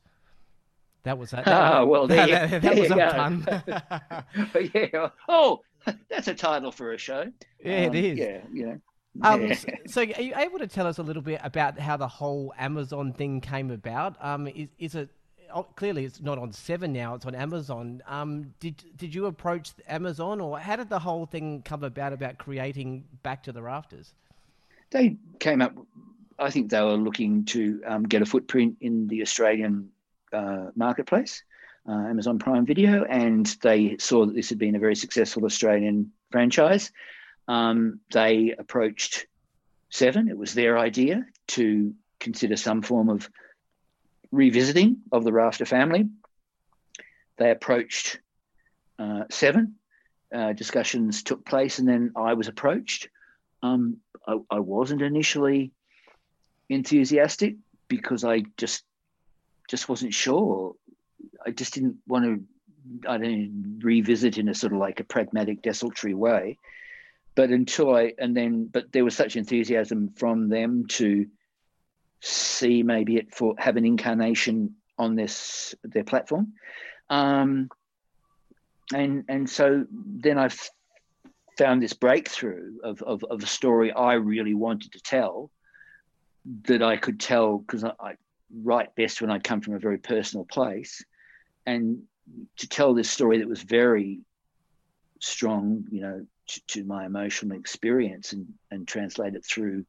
[1.08, 1.46] That was that.
[1.46, 3.12] that was- well, there you- that, that there was you a go.
[3.12, 4.72] pun.
[4.94, 5.10] yeah.
[5.30, 5.62] Oh,
[6.10, 7.32] that's a title for a show.
[7.64, 8.18] Yeah, it Um, is.
[8.18, 8.82] Yeah, you know.
[9.24, 9.56] Um, Yeah.
[9.88, 13.14] so, are you able to tell us a little bit about how the whole Amazon
[13.14, 14.16] thing came about?
[14.20, 15.10] Um, is, is it
[15.56, 18.04] oh, clearly it's not on Seven now; it's on Amazon.
[18.06, 22.38] Um, did did you approach Amazon, or how did the whole thing come about about
[22.38, 24.14] creating Back to the Rafters?
[24.92, 25.74] they came up.
[26.40, 29.90] I think they were looking to um, get a footprint in the Australian
[30.34, 31.44] uh, marketplace,
[31.88, 36.12] uh, Amazon Prime Video, and they saw that this had been a very successful Australian
[36.32, 36.92] franchise.
[37.48, 39.28] Um, they approached
[39.90, 40.28] Seven.
[40.28, 43.30] It was their idea to consider some form of
[44.32, 46.10] revisiting of the Rafter family.
[47.38, 48.20] They approached
[49.00, 49.76] uh, Seven.
[50.34, 53.08] Uh, discussions took place, and then I was approached.
[53.64, 55.72] Um, I, I wasn't initially
[56.68, 57.56] enthusiastic
[57.88, 58.84] because I just
[59.68, 60.76] just wasn't sure.
[61.46, 62.44] I just didn't want to.
[63.10, 66.58] I didn't revisit in a sort of like a pragmatic, desultory way.
[67.36, 71.28] But until I and then, but there was such enthusiasm from them to
[72.22, 76.54] see maybe it for have an incarnation on this their platform,
[77.10, 77.70] um,
[78.94, 80.50] and and so then I
[81.58, 85.50] found this breakthrough of, of, of a story I really wanted to tell
[86.66, 88.14] that I could tell because I, I
[88.54, 91.04] write best when I come from a very personal place.
[91.66, 92.04] And
[92.58, 94.20] to tell this story that was very
[95.20, 99.86] strong, you know, to, to my emotional experience and, and translate it through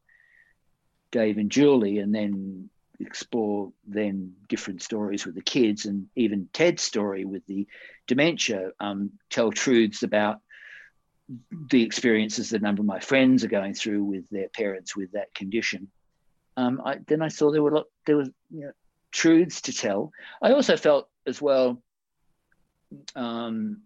[1.11, 2.69] Dave and Julie and then
[2.99, 7.67] explore then different stories with the kids and even Ted's story with the
[8.07, 10.41] dementia, um, tell truths about
[11.69, 15.11] the experiences that a number of my friends are going through with their parents with
[15.13, 15.89] that condition.
[16.59, 18.71] Um, I, then I saw there were a lot, there was you know,
[19.11, 20.11] truths to tell.
[20.41, 21.81] I also felt as well.
[23.15, 23.83] Um,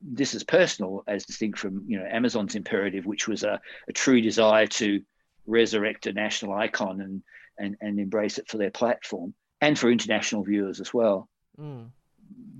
[0.00, 4.22] this is personal, as distinct from you know Amazon's imperative, which was a, a true
[4.22, 5.02] desire to
[5.46, 7.22] resurrect a national icon and
[7.58, 11.28] and and embrace it for their platform and for international viewers as well.
[11.60, 11.90] Mm.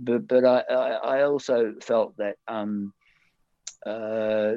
[0.00, 0.88] But but I I,
[1.18, 2.36] I also felt that.
[2.46, 2.92] Um,
[3.86, 4.52] uh,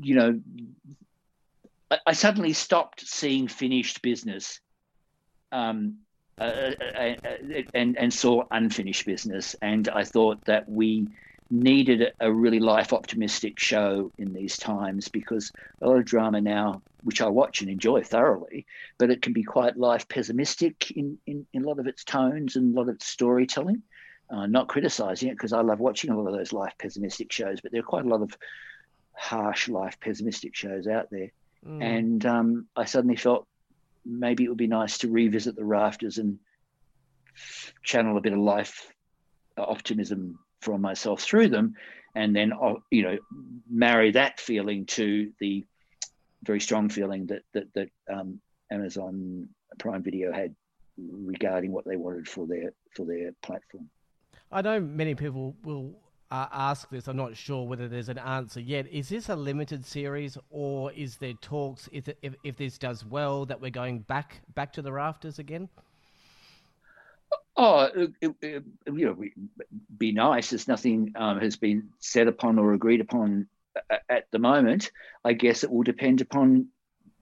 [0.00, 0.40] you know,
[1.92, 4.60] I, I, suddenly stopped seeing finished business,
[5.52, 5.98] um,
[6.40, 7.14] uh, uh,
[7.74, 11.08] and and saw unfinished business, and I thought that we
[11.50, 16.40] needed a, a really life optimistic show in these times because a lot of drama
[16.40, 18.64] now, which I watch and enjoy thoroughly,
[18.96, 22.56] but it can be quite life pessimistic in, in, in a lot of its tones
[22.56, 23.82] and a lot of its storytelling.
[24.30, 27.60] Uh, not criticizing it because I love watching a lot of those life pessimistic shows,
[27.60, 28.34] but there are quite a lot of
[29.12, 31.28] harsh life pessimistic shows out there.
[31.66, 31.82] Mm.
[31.82, 33.46] And um, I suddenly felt
[34.04, 36.38] maybe it would be nice to revisit the rafters and
[37.82, 38.92] channel a bit of life
[39.56, 41.74] optimism from myself through them
[42.14, 43.18] and then uh, you know
[43.70, 45.64] marry that feeling to the
[46.42, 48.40] very strong feeling that that, that um,
[48.70, 49.48] amazon
[49.78, 50.54] prime video had
[50.98, 53.88] regarding what they wanted for their for their platform
[54.50, 55.94] i know many people will
[56.32, 59.84] uh, ask this i'm not sure whether there's an answer yet is this a limited
[59.84, 64.40] series or is there talks if, if, if this does well that we're going back
[64.54, 65.68] back to the rafters again
[67.54, 69.16] Oh, it, it, you know,
[69.98, 70.50] be nice.
[70.50, 73.46] There's nothing um, has been set upon or agreed upon
[74.08, 74.90] at the moment.
[75.24, 76.68] I guess it will depend upon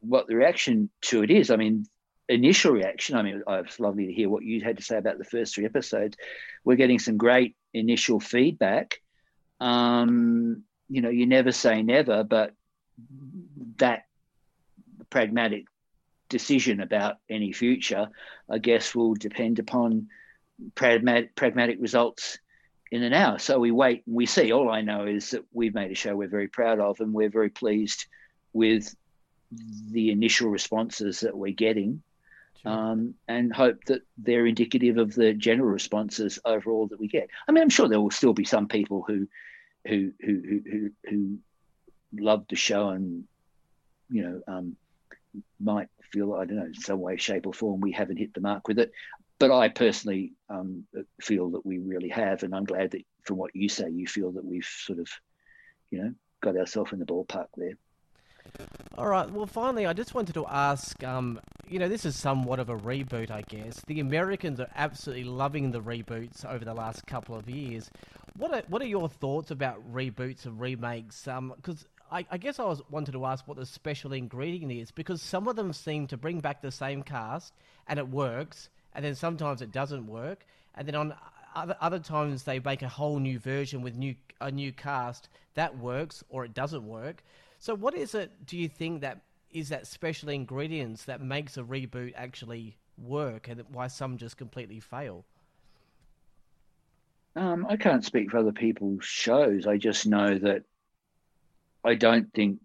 [0.01, 1.51] what the reaction to it is.
[1.51, 1.87] I mean,
[2.29, 3.17] initial reaction.
[3.17, 5.65] I mean, it's lovely to hear what you had to say about the first three
[5.65, 6.17] episodes.
[6.65, 9.01] We're getting some great initial feedback.
[9.61, 12.55] Um, you know, you never say never, but
[13.77, 14.05] that
[15.11, 15.67] pragmatic
[16.29, 18.09] decision about any future,
[18.49, 20.09] I guess, will depend upon
[20.75, 22.39] pragmatic, pragmatic results
[22.91, 23.37] in the now.
[23.37, 24.53] So we wait and we see.
[24.53, 27.31] All I know is that we've made a show we're very proud of, and we're
[27.31, 28.07] very pleased
[28.53, 28.95] with
[29.91, 32.03] the initial responses that we're getting.
[32.63, 32.73] Sure.
[32.73, 37.31] Um, and hope that they're indicative of the general responses overall that we get.
[37.49, 39.29] I mean, I'm sure there will still be some people who,
[39.87, 41.39] who, who, who, who,
[42.13, 43.23] love the show and,
[44.11, 44.77] you know, um,
[45.61, 48.41] might feel I don't know in some way, shape, or form we haven't hit the
[48.41, 48.93] mark with it.
[49.39, 50.85] But I personally um,
[51.21, 54.33] feel that we really have, and I'm glad that from what you say, you feel
[54.33, 55.09] that we've sort of,
[55.91, 57.75] you know, got ourselves in the ballpark there.
[58.99, 59.31] All right.
[59.31, 61.03] Well, finally, I just wanted to ask.
[61.05, 63.81] Um, you know, this is somewhat of a reboot, I guess.
[63.87, 67.91] The Americans are absolutely loving the reboots over the last couple of years.
[68.37, 71.23] What are what are your thoughts about reboots and remakes?
[71.25, 74.91] Because um, I, I, guess I was wanted to ask what the special ingredient is
[74.91, 77.55] because some of them seem to bring back the same cast
[77.87, 81.15] and it works, and then sometimes it doesn't work, and then on
[81.55, 85.79] other, other times they make a whole new version with new a new cast that
[85.79, 87.23] works or it doesn't work.
[87.61, 88.47] So what is it?
[88.47, 89.21] Do you think that
[89.53, 94.81] is that special ingredients that makes a reboot actually work, and why some just completely
[94.81, 95.27] fail?
[97.37, 99.67] Um, I can't speak for other people's shows.
[99.67, 100.63] I just know that
[101.85, 102.61] I don't think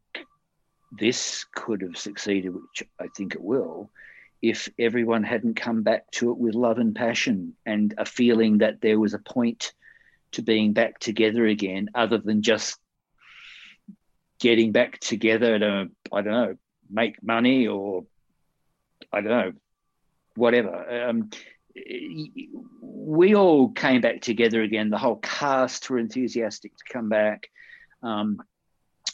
[0.98, 3.90] this could have succeeded, which I think it will,
[4.42, 8.80] if everyone hadn't come back to it with love and passion and a feeling that
[8.80, 9.74] there was a point
[10.32, 12.80] to being back together again, other than just
[14.40, 16.56] getting back together to, I don't know,
[16.90, 18.06] make money or
[19.12, 19.54] I don't know,
[20.36, 21.08] whatever.
[21.08, 21.30] Um,
[22.82, 24.90] we all came back together again.
[24.90, 27.50] The whole cast were enthusiastic to come back.
[28.02, 28.42] Um,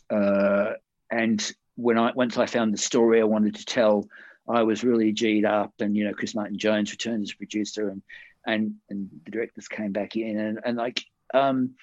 [0.10, 0.74] uh,
[1.10, 4.08] and when I once I found the story I wanted to tell,
[4.48, 8.02] I was really g'd up, and you know, Chris Martin Jones returned as producer, and
[8.46, 11.04] and and the directors came back in, and and like
[11.34, 11.76] um,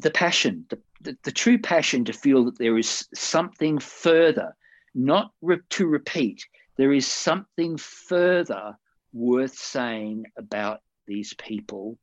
[0.00, 4.56] the passion, the, the, the true passion to feel that there is something further,
[4.94, 6.44] not re- to repeat.
[6.76, 8.78] There is something further
[9.12, 11.98] worth saying about these people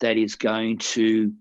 [0.00, 1.32] that is going to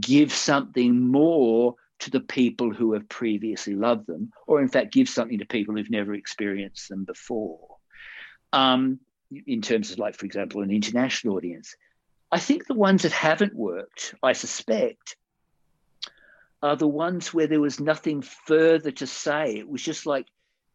[0.00, 5.08] give something more to the people who have previously loved them, or in fact, give
[5.08, 7.76] something to people who've never experienced them before.
[8.52, 8.98] Um,
[9.46, 11.74] in terms of, like, for example, an international audience.
[12.30, 15.16] I think the ones that haven't worked, I suspect,
[16.62, 19.56] are the ones where there was nothing further to say.
[19.56, 20.26] It was just like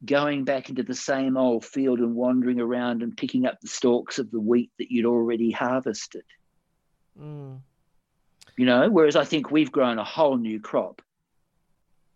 [0.05, 4.19] going back into the same old field and wandering around and picking up the stalks
[4.19, 6.25] of the wheat that you'd already harvested.
[7.19, 7.59] Mm.
[8.57, 11.01] You know, whereas I think we've grown a whole new crop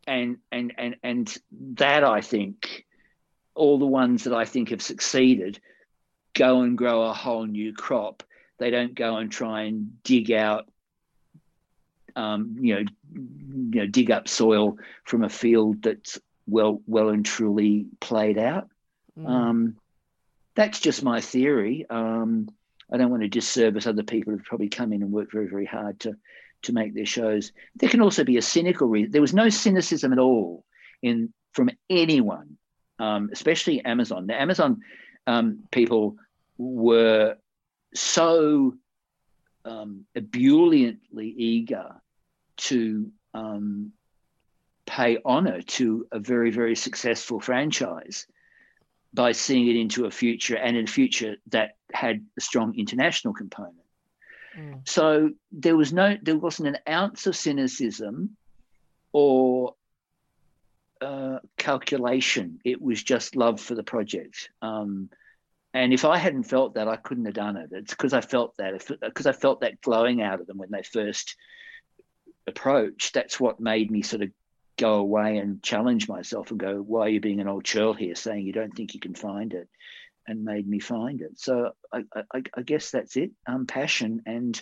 [0.07, 1.37] and and and and
[1.75, 2.85] that I think
[3.53, 5.59] all the ones that I think have succeeded
[6.33, 8.23] go and grow a whole new crop.
[8.57, 10.69] They don't go and try and dig out,
[12.15, 17.25] um, you know, you know, dig up soil from a field that's well, well and
[17.25, 18.69] truly played out.
[19.17, 19.27] Mm.
[19.27, 19.75] Um,
[20.55, 21.85] that's just my theory.
[21.89, 22.49] Um,
[22.91, 25.65] I don't want to disservice other people who've probably come in and worked very, very
[25.65, 26.15] hard to
[26.63, 27.51] to make their shows.
[27.75, 29.11] There can also be a cynical reason.
[29.11, 30.63] There was no cynicism at all
[31.01, 32.57] in from anyone,
[32.99, 34.27] um, especially Amazon.
[34.27, 34.81] The Amazon
[35.25, 36.17] um, people
[36.57, 37.37] were
[37.93, 38.75] so
[39.65, 42.00] um, ebulliently eager
[42.61, 43.91] to um,
[44.85, 48.27] pay honor to a very, very successful franchise
[49.13, 53.75] by seeing it into a future and in future that had a strong international component.
[54.57, 54.87] Mm.
[54.87, 58.37] So there was no, there wasn't an ounce of cynicism
[59.11, 59.75] or
[61.01, 62.59] uh, calculation.
[62.63, 64.49] It was just love for the project.
[64.61, 65.09] Um,
[65.73, 67.69] and if I hadn't felt that, I couldn't have done it.
[67.71, 70.83] It's because I felt that, because I felt that glowing out of them when they
[70.83, 71.35] first
[72.47, 73.13] approached.
[73.13, 74.29] That's what made me sort of
[74.77, 78.15] go away and challenge myself and go, "Why are you being an old churl here,
[78.15, 79.69] saying you don't think you can find it?"
[80.27, 81.39] And made me find it.
[81.39, 83.31] So I, I, I guess that's it.
[83.47, 84.61] Um, passion and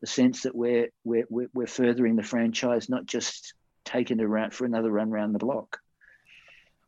[0.00, 3.54] the sense that we're we're we're furthering the franchise, not just
[3.84, 5.78] taking it around for another run around the block.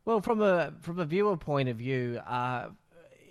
[0.05, 2.70] Well, from a from a viewer point of view, uh,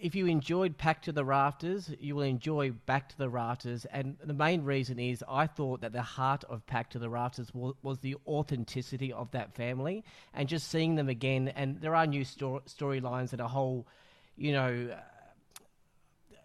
[0.02, 3.86] if you enjoyed Packed to the Rafters, you will enjoy Back to the Rafters.
[3.86, 7.54] And the main reason is I thought that the heart of Packed to the Rafters
[7.54, 11.50] was, was the authenticity of that family and just seeing them again.
[11.50, 13.88] And there are new sto- storylines and a whole,
[14.36, 15.00] you know, uh,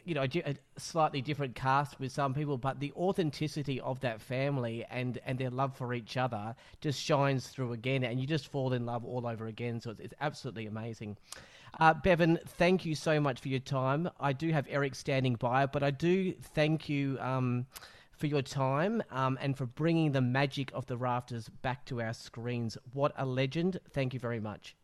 [0.05, 4.21] you know, a, a slightly different cast with some people, but the authenticity of that
[4.21, 8.49] family and, and their love for each other just shines through again, and you just
[8.49, 9.81] fall in love all over again.
[9.81, 11.17] So it's, it's absolutely amazing.
[11.79, 14.09] Uh, Bevan, thank you so much for your time.
[14.18, 17.66] I do have Erik standing by, but I do thank you um,
[18.12, 22.14] for your time um, and for bringing the magic of the rafters back to our
[22.14, 22.79] screens.
[22.95, 23.79] What a legend.
[23.91, 24.74] Thank you very much.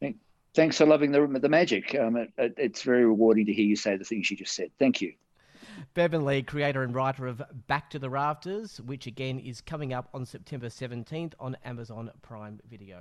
[0.55, 1.95] Thanks for loving the, the magic.
[1.95, 4.71] Um, it, it's very rewarding to hear you say the things you just said.
[4.79, 5.15] Thank you.
[5.95, 10.11] Bevan Lee, creator and writer of Back to the Rafters, which again is coming up
[10.13, 13.01] on September 17th on Amazon Prime Video.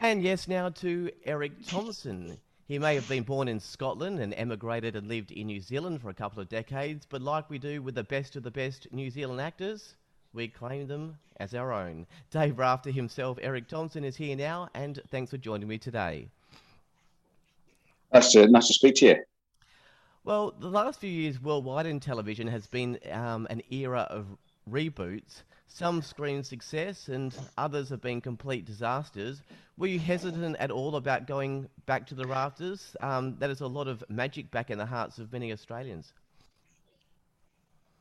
[0.00, 2.38] And yes, now to Erik Thomson.
[2.68, 6.08] He may have been born in Scotland and emigrated and lived in New Zealand for
[6.08, 9.10] a couple of decades, but like we do with the best of the best New
[9.10, 9.96] Zealand actors,
[10.32, 12.06] we claim them as our own.
[12.30, 16.28] Dave Rafter himself, Erik Thomson, is here now, and thanks for joining me today.
[18.14, 19.16] Nice to, nice to speak to you.
[20.22, 24.26] Well, the last few years worldwide in television has been um, an era of
[24.70, 29.42] reboots some screen success and others have been complete disasters.
[29.76, 32.96] Were you hesitant at all about going back to the rafters?
[33.00, 36.12] Um, that is a lot of magic back in the hearts of many Australians.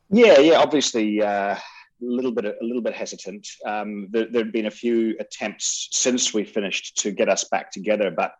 [0.09, 1.59] Yeah, yeah, obviously uh, a
[2.01, 3.47] little bit, a little bit hesitant.
[3.65, 8.09] Um, there, have been a few attempts since we finished to get us back together,
[8.09, 8.33] but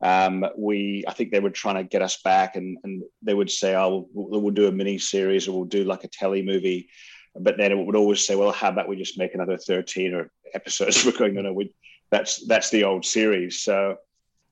[0.00, 3.50] um, we, I think they were trying to get us back, and, and they would
[3.50, 6.88] say, "Oh, we'll, we'll do a mini series, or we'll do like a telly movie."
[7.34, 10.30] But then it would always say, well, how about we just make another 13 or
[10.54, 11.04] episodes?
[11.04, 11.72] We're going, no, no, we,
[12.10, 13.60] that's, that's the old series.
[13.60, 13.96] So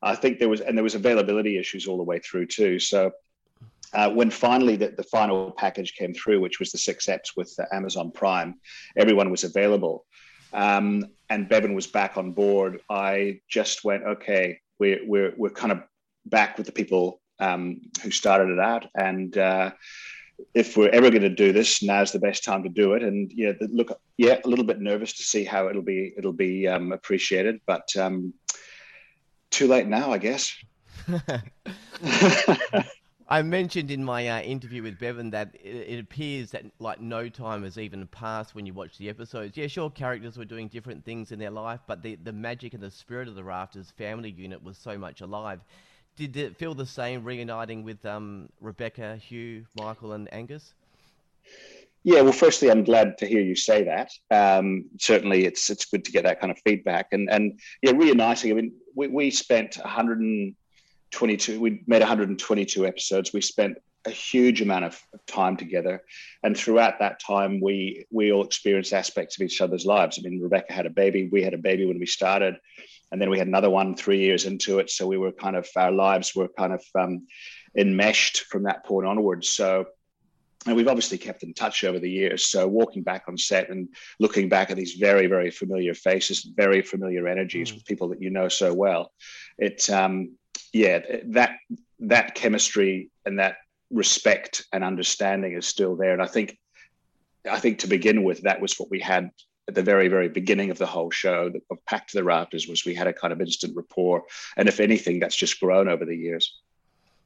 [0.03, 2.79] I think there was, and there was availability issues all the way through too.
[2.79, 3.12] So
[3.93, 7.55] uh, when finally the, the final package came through, which was the six eps with
[7.72, 8.57] Amazon Prime,
[8.97, 10.05] everyone was available.
[10.53, 12.81] Um, and Bevan was back on board.
[12.89, 15.83] I just went, okay, we're, we're, we're kind of
[16.24, 18.87] back with the people um, who started it out.
[18.95, 19.72] And, uh,
[20.55, 23.03] if we're ever going to do this, now's the best time to do it.
[23.03, 26.66] And yeah, look, yeah, a little bit nervous to see how it'll be it'll be
[26.68, 28.32] um, appreciated, but um,
[29.51, 30.55] too late now, I guess.
[33.28, 37.28] I mentioned in my uh, interview with Bevan that it, it, appears that like no
[37.28, 39.57] time has even passed when you watch the episodes.
[39.57, 42.82] Yeah, sure, characters were doing different things in their life, but the the magic and
[42.82, 45.61] the spirit of the Rafters family unit was so much alive
[46.17, 50.75] did it feel the same reuniting with um, Rebecca, Hugh, Michael, and Angus?
[52.03, 54.12] Yeah, well, firstly, I'm glad to hear you say that.
[54.31, 58.53] Um, certainly, it's it's good to get that kind of feedback, and and yeah, reuniting.
[58.53, 61.61] I mean, we, we spent 122.
[61.61, 63.33] We made 122 episodes.
[63.33, 66.05] We spent a huge amount of, of time together,
[66.45, 70.19] and throughout that time, we we all experienced aspects of each other's lives.
[70.19, 71.29] I mean, Rebecca had a baby.
[71.33, 72.55] We had a baby when we started
[73.13, 74.91] and then we had another one three years into it.
[74.91, 77.27] So we were kind of our lives were kind of um,
[77.77, 79.49] enmeshed from that point onwards.
[79.51, 79.87] So
[80.67, 82.47] and we've obviously kept in touch over the years.
[82.47, 83.89] So walking back on set and
[84.19, 87.75] looking back at these very, very familiar faces, very familiar energies mm.
[87.75, 89.13] with people that you know so well,
[89.59, 90.37] it, um,
[90.73, 91.59] yeah, that
[92.01, 93.57] that chemistry and that
[93.91, 96.13] respect and understanding is still there.
[96.13, 96.59] And I think,
[97.49, 99.31] I think to begin with, that was what we had
[99.69, 102.85] at the very, very beginning of the whole show of Packed to the Rafters was
[102.85, 104.25] we had a kind of instant rapport.
[104.57, 106.61] And if anything, that's just grown over the years.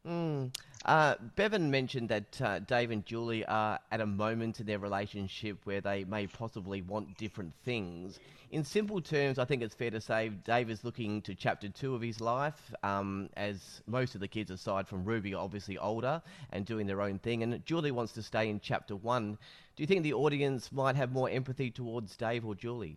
[0.07, 0.55] Mm.
[0.87, 5.59] Uh, Bevan mentioned that uh, Dave and Julie are at a moment in their relationship
[5.64, 8.18] where they may possibly want different things.
[8.51, 11.95] In simple terms, I think it's fair to say Dave is looking to chapter two
[11.95, 16.20] of his life, um, as most of the kids, aside from Ruby, are obviously older
[16.51, 19.39] and doing their own thing, and Julie wants to stay in chapter one.
[19.76, 22.97] Do you think the audience might have more empathy towards Dave or Julie?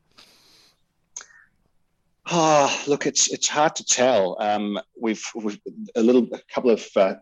[2.26, 4.38] Ah, oh, look, it's it's hard to tell.
[4.40, 5.60] Um, we've, we've
[5.96, 7.16] a little a couple of uh,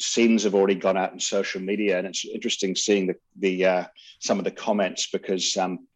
[0.00, 3.84] scenes have already gone out in social media, and it's interesting seeing the the uh,
[4.20, 5.86] some of the comments because um,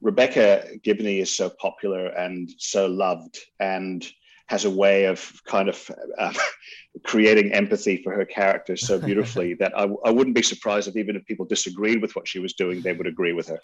[0.00, 4.06] Rebecca Gibney is so popular and so loved, and
[4.48, 6.32] has a way of kind of uh,
[7.04, 11.16] creating empathy for her character so beautifully that I, I, wouldn't be surprised if even
[11.16, 13.60] if people disagreed with what she was doing, they would agree with her.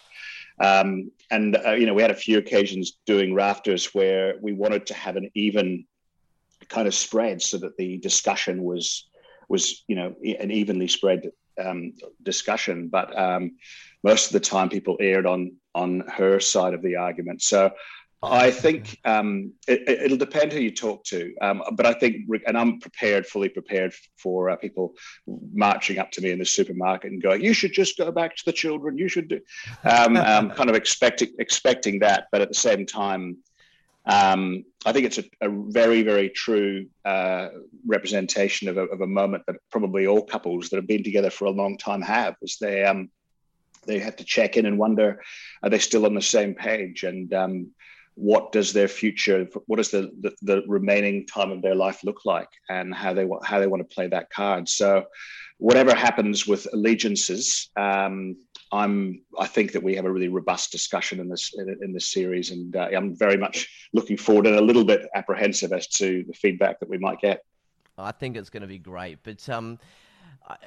[0.59, 4.85] Um, and uh, you know, we had a few occasions doing rafters where we wanted
[4.87, 5.85] to have an even
[6.69, 9.07] kind of spread so that the discussion was
[9.49, 11.31] was you know an evenly spread
[11.63, 11.93] um,
[12.23, 13.51] discussion, but um,
[14.03, 17.41] most of the time people aired on on her side of the argument.
[17.41, 17.71] So
[18.23, 22.57] I think um, it, will depend who you talk to, um, but I think, and
[22.57, 24.93] I'm prepared, fully prepared for uh, people
[25.53, 28.45] marching up to me in the supermarket and going, "You should just go back to
[28.45, 28.97] the children.
[28.97, 29.41] You should do,"
[29.83, 33.37] um, um kind of expecting expecting that, but at the same time,
[34.05, 37.49] um, I think it's a, a very, very true uh,
[37.85, 41.45] representation of a, of a, moment that probably all couples that have been together for
[41.45, 43.09] a long time have, is they um,
[43.87, 45.21] they have to check in and wonder,
[45.63, 47.03] are they still on the same page?
[47.03, 47.71] And um,
[48.15, 52.21] what does their future, what does the, the, the remaining time of their life look
[52.25, 54.69] like, and how they how they want to play that card?
[54.69, 55.05] So,
[55.57, 58.37] whatever happens with allegiances, um,
[58.71, 62.07] I'm I think that we have a really robust discussion in this in, in this
[62.07, 66.23] series, and uh, I'm very much looking forward and a little bit apprehensive as to
[66.27, 67.41] the feedback that we might get.
[67.97, 69.79] I think it's going to be great, but um,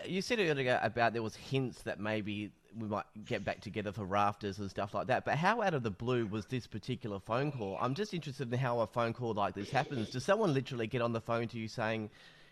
[0.06, 4.04] you said earlier about there was hints that maybe we might get back together for
[4.04, 5.24] rafters and stuff like that.
[5.24, 7.78] But how out of the blue was this particular phone call?
[7.80, 10.10] I'm just interested in how a phone call like this happens.
[10.10, 12.10] Does someone literally get on the phone to you saying,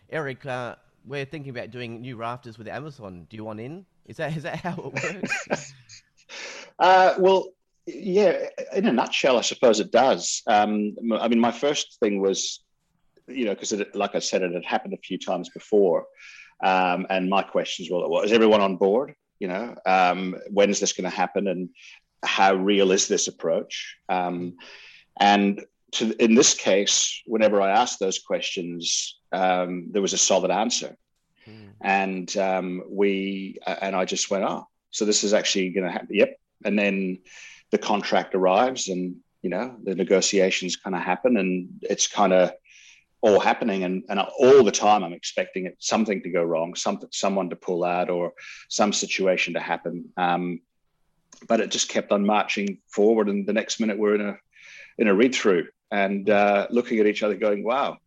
[0.09, 0.75] "Erik, uh,
[1.05, 3.27] we're thinking about doing new rafters with Amazon.
[3.29, 5.73] Do you want in?" Is that is that how it works?
[6.79, 7.49] uh, well,
[7.85, 8.47] yeah.
[8.73, 10.41] In a nutshell, I suppose it does.
[10.47, 12.63] Um, I mean, my first thing was,
[13.27, 16.05] you know, because like I said, it had happened a few times before,
[16.63, 19.13] um, and my questions were, well, is everyone on board?
[19.39, 21.69] You know, um, when is this going to happen, and
[22.23, 23.97] how real is this approach?
[24.09, 24.55] Um,
[25.19, 30.51] and to, in this case, whenever I asked those questions, um, there was a solid
[30.51, 30.95] answer.
[31.47, 31.73] Mm.
[31.81, 36.09] And um, we, and I just went, oh, so this is actually going to happen.
[36.11, 36.39] Yep.
[36.65, 37.19] And then
[37.71, 42.51] the contract arrives and, you know, the negotiations kind of happen and it's kind of
[43.21, 43.83] all happening.
[43.83, 47.55] And, and all the time I'm expecting it, something to go wrong, something, someone to
[47.55, 48.33] pull out or
[48.69, 50.05] some situation to happen.
[50.17, 50.61] Um,
[51.47, 53.29] but it just kept on marching forward.
[53.29, 54.37] And the next minute we're in a,
[54.97, 57.97] in a read through and uh, looking at each other going, wow,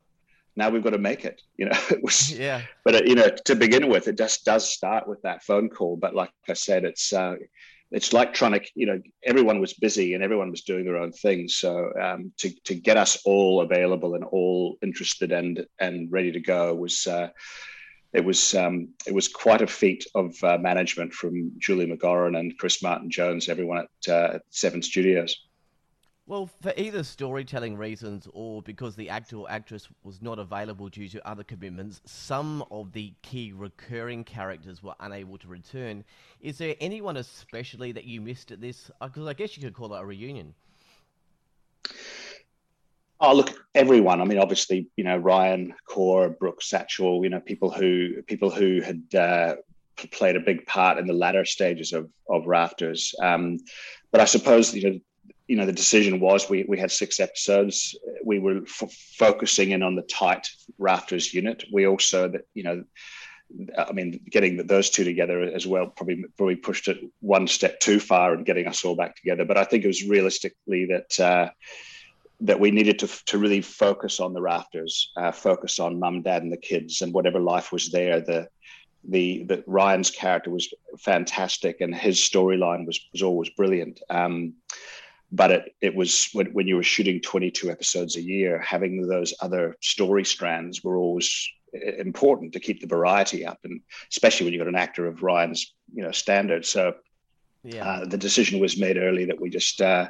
[0.57, 2.63] now we've got to make it you know it was yeah.
[2.85, 5.69] but it, uh, you know to begin with it just does start with that phone
[5.69, 5.97] call.
[5.97, 7.37] But like i said it's uh,
[7.91, 11.13] it's like trying to you know everyone was busy and everyone was doing their own
[11.13, 11.49] thing.
[11.49, 16.41] So um, to, to get us all available and all interested and and ready to
[16.41, 17.29] go was uh,
[18.13, 22.57] it was um, it was quite a feat of uh, management from Julie McGauran and
[22.59, 25.37] Chris Martin Jones, everyone at, uh, at Seven Studios.
[26.31, 31.09] Well, for either storytelling reasons or because the actor or actress was not available due
[31.09, 36.05] to other commitments, some of the key recurring characters were unable to return.
[36.41, 38.93] Is there anyone especially that you missed at this?
[39.03, 40.55] Because uh, I guess you could call it a reunion.
[43.19, 44.21] Oh, look, everyone.
[44.21, 48.81] I mean, obviously, you know, Ryan, Corr, Brooke, Satchwell, you know, people who people who
[48.83, 49.57] had uh,
[50.13, 53.17] played a big part in the latter stages of of Rafters.
[53.21, 53.59] Um,
[54.13, 55.01] but I suppose you know
[55.51, 57.97] you know the decision was we we had six episodes.
[58.25, 60.47] We were f- focusing in on the tight
[60.79, 61.65] rafters unit.
[61.73, 62.85] We also that you know.
[63.77, 67.99] I mean, getting those two together as well probably probably pushed it one step too
[67.99, 69.45] far in getting us all back together.
[69.45, 71.51] But I think it was realistically that uh,
[72.43, 76.45] that we needed to to really focus on the rafters, uh, focus on mum, dad,
[76.45, 78.21] and the kids, and whatever life was there.
[78.21, 78.49] The
[79.03, 84.01] the the Ryan's character was fantastic, and his storyline was was always brilliant.
[84.09, 84.55] Um,
[85.33, 89.33] but it, it was when, when you were shooting 22 episodes a year having those
[89.41, 94.61] other story strands were always important to keep the variety up, and especially when you've
[94.61, 96.67] got an actor of Ryan's you know standard.
[96.67, 96.95] So
[97.63, 97.87] yeah.
[97.87, 100.09] Uh, the decision was made early that we just uh,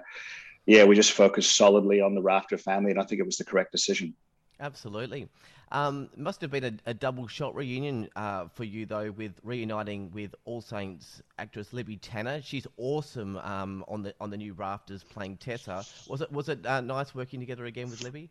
[0.67, 3.45] yeah we just focused solidly on the Rafter family, and I think it was the
[3.45, 4.15] correct decision.
[4.61, 5.27] Absolutely.
[5.73, 10.11] Um, must have been a, a double shot reunion uh, for you though, with reuniting
[10.13, 12.43] with All Saints actress Libby Tanner.
[12.43, 15.87] She's awesome um, on the on the new Rafters playing Tessa.
[16.07, 18.29] Was it was it uh, nice working together again with Libby?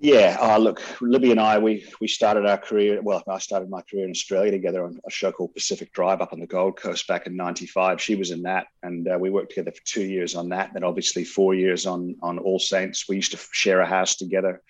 [0.00, 3.02] Yeah, uh, look, Libby and I, we we started our career.
[3.02, 6.32] Well, I started my career in Australia together on a show called Pacific Drive up
[6.32, 8.00] on the Gold Coast back in '95.
[8.00, 10.70] She was in that, and uh, we worked together for two years on that.
[10.72, 13.08] Then, obviously, four years on on All Saints.
[13.08, 14.62] We used to share a house together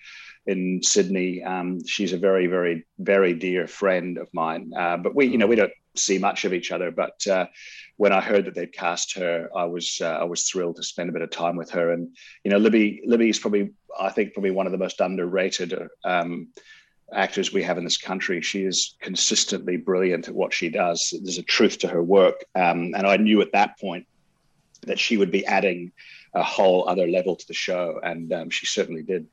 [0.47, 1.43] in Sydney.
[1.43, 4.71] Um, she's a very, very, very dear friend of mine.
[4.75, 6.91] Uh, but we, you know, we don't see much of each other.
[6.91, 7.47] But uh,
[7.97, 11.09] when I heard that they'd cast her, I was, uh, I was thrilled to spend
[11.09, 11.91] a bit of time with her.
[11.91, 15.73] And you know, Libby, Libby is probably, I think, probably one of the most underrated.
[16.03, 16.49] Um,
[17.13, 18.41] actors we have in this country.
[18.41, 21.13] She is consistently brilliant at what she does.
[21.21, 22.43] There's a truth to her work.
[22.55, 24.05] Um, and I knew at that point
[24.81, 25.91] that she would be adding
[26.33, 27.99] a whole other level to the show.
[28.03, 29.27] And um, she certainly did.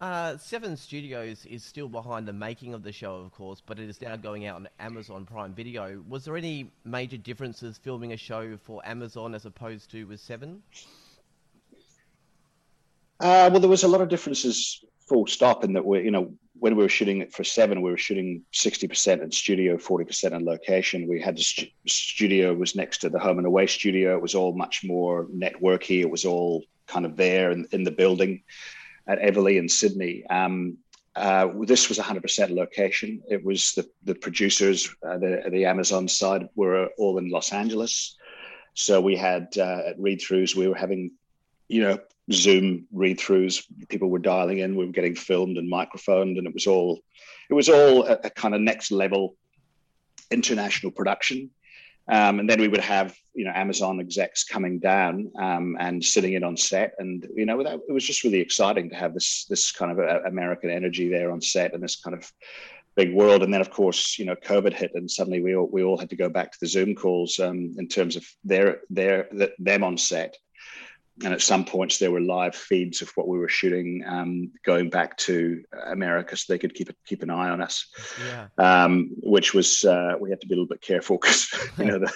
[0.00, 3.88] Uh, Seven Studios is still behind the making of the show, of course, but it
[3.88, 6.00] is now going out on Amazon Prime Video.
[6.08, 10.62] Was there any major differences filming a show for Amazon as opposed to with Seven?
[13.18, 16.32] Uh, well, there was a lot of differences, full stop, in that we, you know,
[16.60, 20.04] when we were shooting it for Seven, we were shooting sixty percent in studio, forty
[20.04, 21.08] percent in location.
[21.08, 24.14] We had the st- studio was next to the home and away studio.
[24.14, 26.02] It was all much more networky.
[26.02, 28.42] It was all kind of there in, in the building
[29.08, 30.24] at Eveleigh in Sydney.
[30.28, 30.78] Um,
[31.16, 33.22] uh, this was 100% location.
[33.28, 38.16] It was the, the producers, uh, the, the Amazon side were all in Los Angeles.
[38.74, 41.10] So we had uh, read throughs, we were having,
[41.66, 41.98] you know,
[42.30, 43.64] Zoom read throughs.
[43.88, 47.00] People were dialing in, we were getting filmed and microphoned, and it was all,
[47.50, 49.34] it was all a, a kind of next level
[50.30, 51.50] international production.
[52.08, 56.32] Um, and then we would have, you know, Amazon execs coming down um, and sitting
[56.32, 59.44] in on set, and you know, that, it was just really exciting to have this
[59.48, 62.30] this kind of a, American energy there on set and this kind of
[62.96, 63.42] big world.
[63.42, 66.10] And then, of course, you know, COVID hit, and suddenly we all we all had
[66.10, 69.28] to go back to the Zoom calls um, in terms of their their
[69.58, 70.36] them on set
[71.24, 74.90] and at some points there were live feeds of what we were shooting um, going
[74.90, 77.86] back to America, so they could keep keep an eye on us.
[78.24, 78.48] Yeah.
[78.58, 81.48] Um, which was uh, we had to be a little bit careful because
[81.78, 82.12] you know the,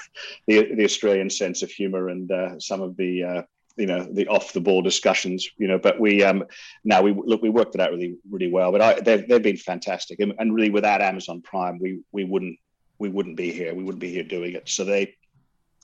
[0.47, 3.43] the, the Australian sense of humor and uh, some of the uh,
[3.77, 5.49] you know the off the ball discussions.
[5.59, 6.45] You know, but we um,
[6.85, 8.73] now we look we worked it out really really well.
[8.73, 12.59] But I, they've they've been fantastic, and, and really without Amazon Prime, we we wouldn't
[12.99, 13.75] we wouldn't be here.
[13.75, 14.69] We wouldn't be here doing it.
[14.69, 15.17] So they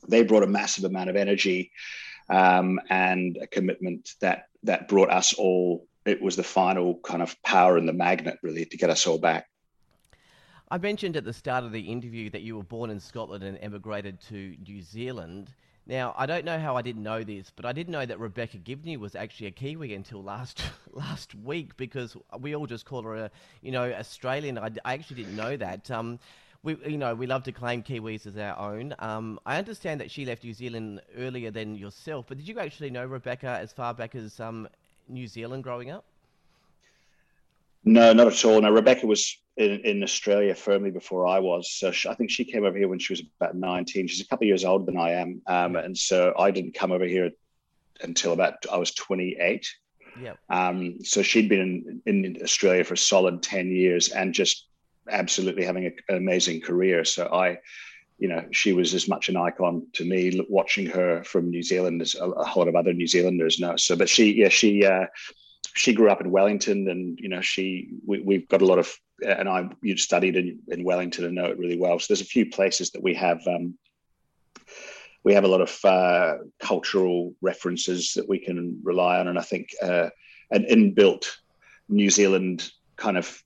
[0.06, 1.72] they brought a massive amount of energy
[2.28, 5.86] um, and a commitment that that brought us all.
[6.04, 9.18] It was the final kind of power and the magnet, really, to get us all
[9.18, 9.46] back.
[10.70, 13.58] I mentioned at the start of the interview that you were born in Scotland and
[13.60, 15.50] emigrated to New Zealand.
[15.86, 18.58] Now, I don't know how I didn't know this, but I didn't know that Rebecca
[18.58, 20.62] Gibney was actually a Kiwi until last
[20.92, 23.30] last week because we all just call her a,
[23.62, 24.58] you know, Australian.
[24.58, 25.90] I, I actually didn't know that.
[25.90, 26.18] Um,
[26.62, 28.94] we, you know, we love to claim Kiwis as our own.
[28.98, 32.90] Um, I understand that she left New Zealand earlier than yourself, but did you actually
[32.90, 34.68] know Rebecca as far back as um,
[35.08, 36.04] New Zealand growing up?
[37.84, 38.60] No, not at all.
[38.60, 41.70] Now Rebecca was in, in Australia firmly before I was.
[41.72, 44.08] So she, I think she came over here when she was about 19.
[44.08, 45.42] She's a couple of years older than I am.
[45.46, 47.30] Um, and so I didn't come over here
[48.00, 49.68] until about I was 28.
[50.20, 50.34] Yeah.
[50.50, 54.67] Um, so she'd been in, in Australia for a solid 10 years and just
[55.10, 57.04] absolutely having a, an amazing career.
[57.04, 57.58] So I,
[58.18, 62.02] you know, she was as much an icon to me watching her from New Zealand
[62.02, 63.76] as a, a whole lot of other New Zealanders know.
[63.76, 65.06] So, but she, yeah, she, uh,
[65.74, 68.92] she grew up in Wellington, and you know, she we, have got a lot of,
[69.24, 71.98] and I you studied in, in Wellington and know it really well.
[71.98, 73.40] So there's a few places that we have.
[73.46, 73.78] Um,
[75.24, 79.42] we have a lot of uh, cultural references that we can rely on, and I
[79.42, 80.10] think uh,
[80.50, 81.36] an inbuilt
[81.88, 83.42] New Zealand kind of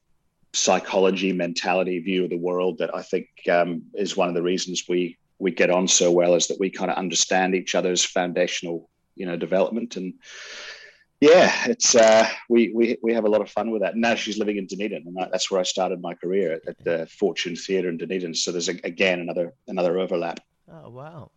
[0.55, 4.85] psychology, mentality, view of the world that I think um, is one of the reasons
[4.89, 8.89] we we get on so well is that we kind of understand each other's foundational,
[9.17, 10.15] you know, development and
[11.23, 13.97] yeah, it's uh, we we we have a lot of fun with that.
[13.97, 17.55] Now she's living in Dunedin, and that's where I started my career at, the Fortune
[17.55, 18.35] Theatre in Dunedin.
[18.35, 20.41] So there's a, again another another overlap.
[20.69, 21.31] Oh wow.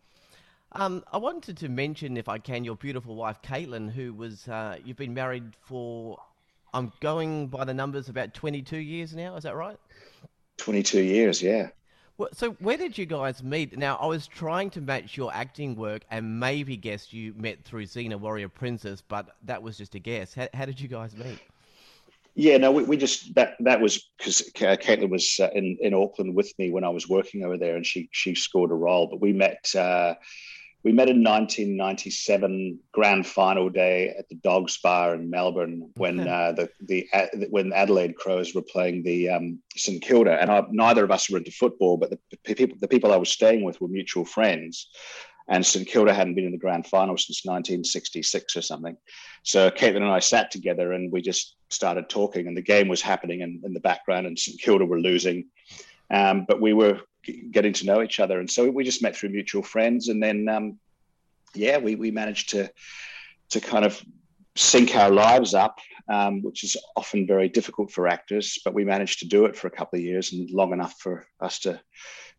[0.72, 4.76] Um, I wanted to mention, if I can, your beautiful wife, Caitlin, who was uh,
[4.84, 6.18] you've been married for
[6.76, 9.34] I'm going by the numbers about 22 years now.
[9.36, 9.78] Is that right?
[10.58, 11.70] 22 years, yeah.
[12.18, 13.78] Well, so where did you guys meet?
[13.78, 17.84] Now, I was trying to match your acting work and maybe guess you met through
[17.84, 20.34] Xena Warrior Princess, but that was just a guess.
[20.34, 21.38] How, how did you guys meet?
[22.34, 26.34] Yeah, no, we, we just that that was because Caitlin was uh, in in Auckland
[26.34, 29.06] with me when I was working over there, and she she scored a role.
[29.06, 30.12] But we met uh,
[30.86, 36.52] we met in 1997 grand final day at the Dogs Bar in Melbourne when uh,
[36.52, 41.02] the the uh, when Adelaide Crows were playing the um, St Kilda, and I, neither
[41.02, 43.80] of us were into football, but the, the people the people I was staying with
[43.80, 44.88] were mutual friends,
[45.48, 48.96] and St Kilda hadn't been in the grand final since 1966 or something.
[49.42, 53.02] So Caitlin and I sat together and we just started talking, and the game was
[53.02, 55.48] happening in, in the background, and St Kilda were losing,
[56.12, 57.00] um, but we were
[57.50, 60.48] getting to know each other, and so we just met through mutual friends, and then
[60.48, 60.78] um,
[61.54, 62.70] yeah, we we managed to
[63.50, 64.02] to kind of
[64.56, 69.20] sync our lives up, um, which is often very difficult for actors, but we managed
[69.20, 71.80] to do it for a couple of years and long enough for us to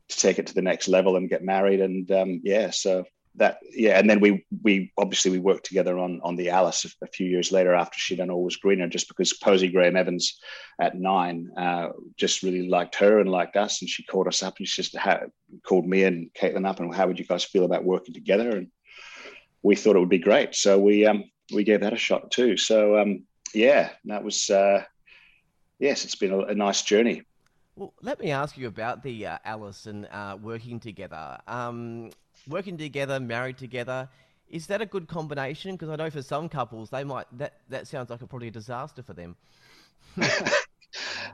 [0.09, 1.81] to take it to the next level and get married.
[1.81, 3.05] And um, yeah, so
[3.37, 7.07] that yeah, and then we we obviously we worked together on on the Alice a,
[7.07, 10.39] few years later after she'd done Always Greener, just because Posie Graeme-Evans
[10.81, 14.57] at nine uh, just really liked her and liked us, and she called us up
[14.57, 15.31] and she just had,
[15.63, 18.49] called me and Caitlin up and how would you guys feel about working together?
[18.49, 18.67] And
[19.61, 21.23] we thought it would be great, so we um
[21.53, 22.57] we gave that a shot too.
[22.57, 23.23] So um
[23.53, 24.83] yeah, that was uh,
[25.79, 27.23] yes, it's been a, a nice journey.
[27.75, 31.37] Well, let me ask you about the uh, Alice and uh, working together.
[31.47, 32.09] Um,
[32.47, 34.07] working together, married together,
[34.49, 35.73] is that a good combination?
[35.73, 38.51] Because I know for some couples, they might that that sounds like a probably a
[38.51, 39.35] disaster for them.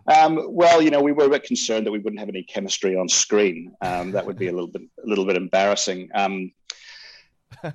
[0.08, 2.96] um, well, you know, we were a bit concerned that we wouldn't have any chemistry
[2.96, 3.76] on screen.
[3.82, 6.10] Um, that would be a little bit a little bit embarrassing.
[6.16, 6.52] Um,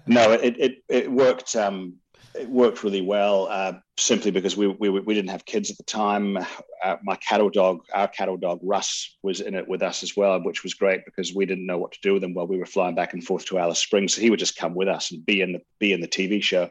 [0.06, 1.54] no, it, it it worked.
[1.54, 1.94] Um,
[2.34, 5.84] it worked really well uh, simply because we, we, we didn't have kids at the
[5.84, 6.38] time.
[6.82, 10.42] Uh, my cattle dog, our cattle dog Russ, was in it with us as well,
[10.42, 12.66] which was great because we didn't know what to do with him while we were
[12.66, 14.14] flying back and forth to Alice Springs.
[14.14, 16.42] So he would just come with us and be in the be in the TV
[16.42, 16.70] show.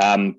[0.00, 0.36] Um,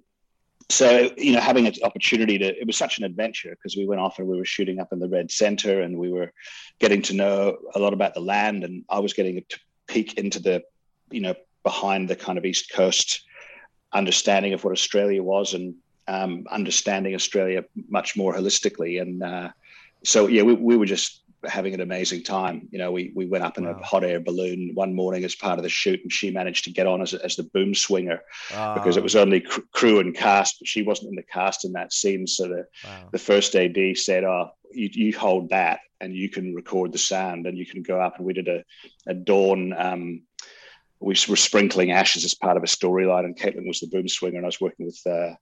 [0.69, 4.01] so you know, having an opportunity to it was such an adventure because we went
[4.01, 6.31] off and we were shooting up in the Red Center and we were
[6.79, 10.39] getting to know a lot about the land, and I was getting to peek into
[10.39, 10.63] the
[11.11, 11.33] you know
[11.63, 13.23] behind the kind of East Coast
[13.93, 15.75] understanding of what Australia was and
[16.07, 19.01] um, understanding Australia much more holistically.
[19.01, 19.49] And uh,
[20.03, 22.67] so, yeah, we, we were just having an amazing time.
[22.71, 23.79] You know, we we went up in wow.
[23.79, 26.71] a hot air balloon one morning as part of the shoot, and she managed to
[26.71, 29.21] get on as, as the boom swinger because it was ah.
[29.21, 32.27] only cr- crew and cast, but she wasn't in the cast in that scene.
[32.27, 33.09] So the wow.
[33.11, 37.47] the first AD said, "Oh, you, you hold that, and you can record the sound,
[37.47, 38.63] and you can go up." And we did a
[39.07, 39.73] a dawn.
[39.77, 40.21] Um,
[40.99, 44.37] we were sprinkling ashes as part of a storyline, and Caitlin was the boom swinger,
[44.37, 45.35] and I was working with uh,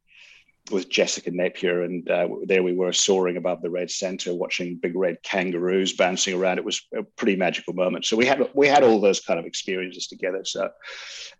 [0.71, 4.95] with Jessica Napier, and uh, there we were soaring above the red center, watching big
[4.95, 6.57] red kangaroos bouncing around.
[6.57, 8.05] It was a pretty magical moment.
[8.05, 10.43] So we had we had all those kind of experiences together.
[10.43, 10.69] So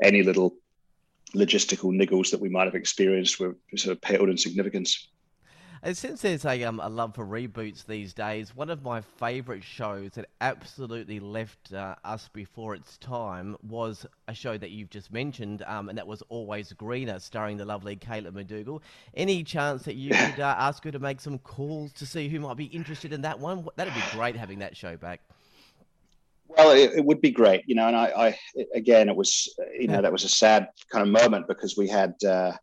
[0.01, 0.55] any little
[1.35, 5.09] logistical niggles that we might have experienced were sort of paled in significance.
[5.93, 10.11] Since there's a, um, a love for reboots these days, one of my favourite shows
[10.15, 15.63] that absolutely left uh, us before its time was a show that you've just mentioned,
[15.65, 18.81] um, and that was Always Greener, starring the lovely Caitlin McDougall.
[19.15, 22.41] Any chance that you could uh, ask her to make some calls to see who
[22.41, 23.65] might be interested in that one?
[23.77, 25.21] That'd be great having that show back.
[26.49, 27.87] Well, it, it, would be great, you know.
[27.87, 28.37] And I, I,
[28.75, 29.47] again, it was,
[29.79, 32.53] you know, that was a sad kind of moment because we had, uh,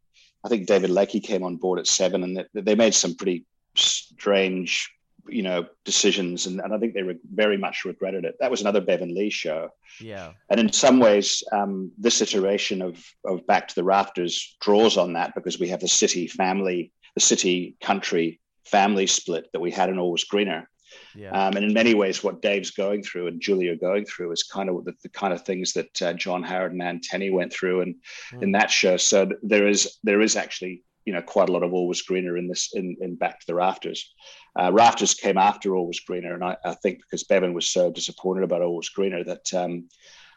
[0.44, 3.46] I think David Leckie came on board at seven, and they, they made some pretty
[3.74, 4.90] strange,
[5.26, 8.36] you know, decisions, and, and I think they re- very much regretted it.
[8.40, 9.70] That was another Bevan Lee show.
[10.00, 10.32] Yeah.
[10.50, 15.14] And in some ways, um, this iteration of of Back to the Rafters draws on
[15.14, 19.88] that because we have the city family, the city country family split that we had
[19.88, 20.68] in Always Greener.
[21.14, 21.30] Yeah.
[21.30, 24.42] Um, and in many ways, what Dave's going through and Julia are going through is
[24.42, 27.52] kind of the, the kind of things that uh, John Howard and Anne Tenney went
[27.52, 27.94] through and
[28.32, 28.42] mm.
[28.42, 28.96] in that show.
[28.96, 32.48] So there is there is actually you know quite a lot of Always Greener in
[32.48, 34.12] this in, in Back to the Rafters.
[34.58, 38.44] Uh, Rafters came after Always Greener, and I, I, think because Bevan was so disappointed
[38.44, 39.52] about Always Greener that.
[39.54, 39.88] Um,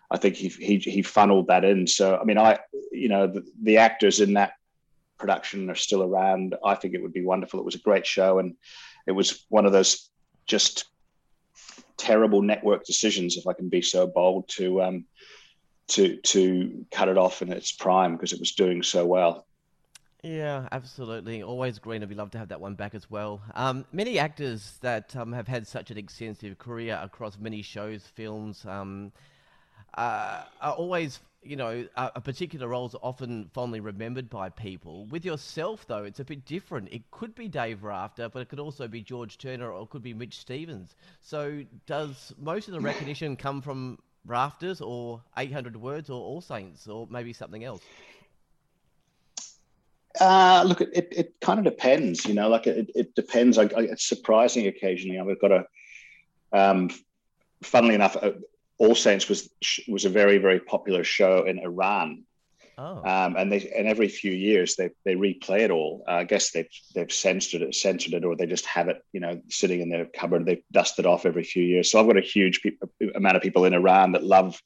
[0.09, 1.85] I think he, he he funneled that in.
[1.85, 2.59] So I mean, I
[2.93, 4.53] you know the, the actors in that
[5.17, 6.55] production are still around.
[6.63, 7.59] I think it would be wonderful.
[7.59, 8.55] It was a great show, and
[9.05, 10.09] it was one of those
[10.47, 10.85] just
[11.97, 15.05] terrible network decisions, if I can be so bold, to um,
[15.89, 19.45] to to cut it off in its prime because it was doing so well.
[20.23, 21.43] Yeah, absolutely.
[21.43, 22.01] Always green.
[22.01, 23.41] I'd love to have that one back as well.
[23.53, 28.65] Um, many actors that um, have had such an extensive career across many shows, films,
[28.65, 29.11] um,
[29.95, 35.05] uh, are always you know, a, a particular role is often fondly remembered by people.
[35.05, 36.89] With yourself, though, it's a bit different.
[36.91, 40.03] It could be Dave Rafter, but it could also be George Turner or it could
[40.03, 40.95] be Mitch Stevens.
[41.21, 46.87] So, does most of the recognition come from Rafters or 800 Words or All Saints
[46.87, 47.81] or maybe something else?
[50.19, 53.57] Uh, look, it, it, it, kind of depends, you know, like it, it depends.
[53.57, 55.19] I, I, it's surprising occasionally.
[55.19, 55.65] I've got a,
[56.51, 56.89] um,
[57.61, 58.31] funnily enough, uh,
[58.79, 59.49] All Saints was
[59.87, 62.23] was a very very popular show in Iran,
[62.77, 62.97] oh.
[62.97, 66.03] um, and they and every few years they they replay it all.
[66.07, 69.19] Uh, I guess they've they've censored it, censored it, or they just have it, you
[69.19, 70.45] know, sitting in their cupboard.
[70.45, 71.91] They dust it off every few years.
[71.91, 74.61] So I've got a huge pe- amount of people in Iran that love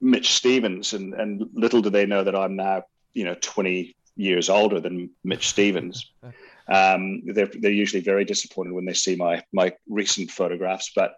[0.00, 2.84] Mitch Stevens, and and little do they know that I'm now,
[3.14, 6.10] you know, 20 years older than Mitch Stevens.
[6.68, 11.14] Um, they're they're usually very disappointed when they see my my recent photographs, but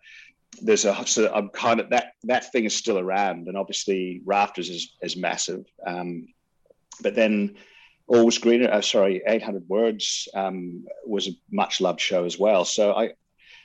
[0.62, 4.70] there's a so I'm kind of that that thing is still around, and obviously Rafters
[4.70, 5.64] is is massive.
[5.86, 6.28] Um,
[7.00, 7.56] but then
[8.08, 12.64] Always Greener, uh, sorry, 800 Words um, was a much loved show as well.
[12.64, 13.04] So I,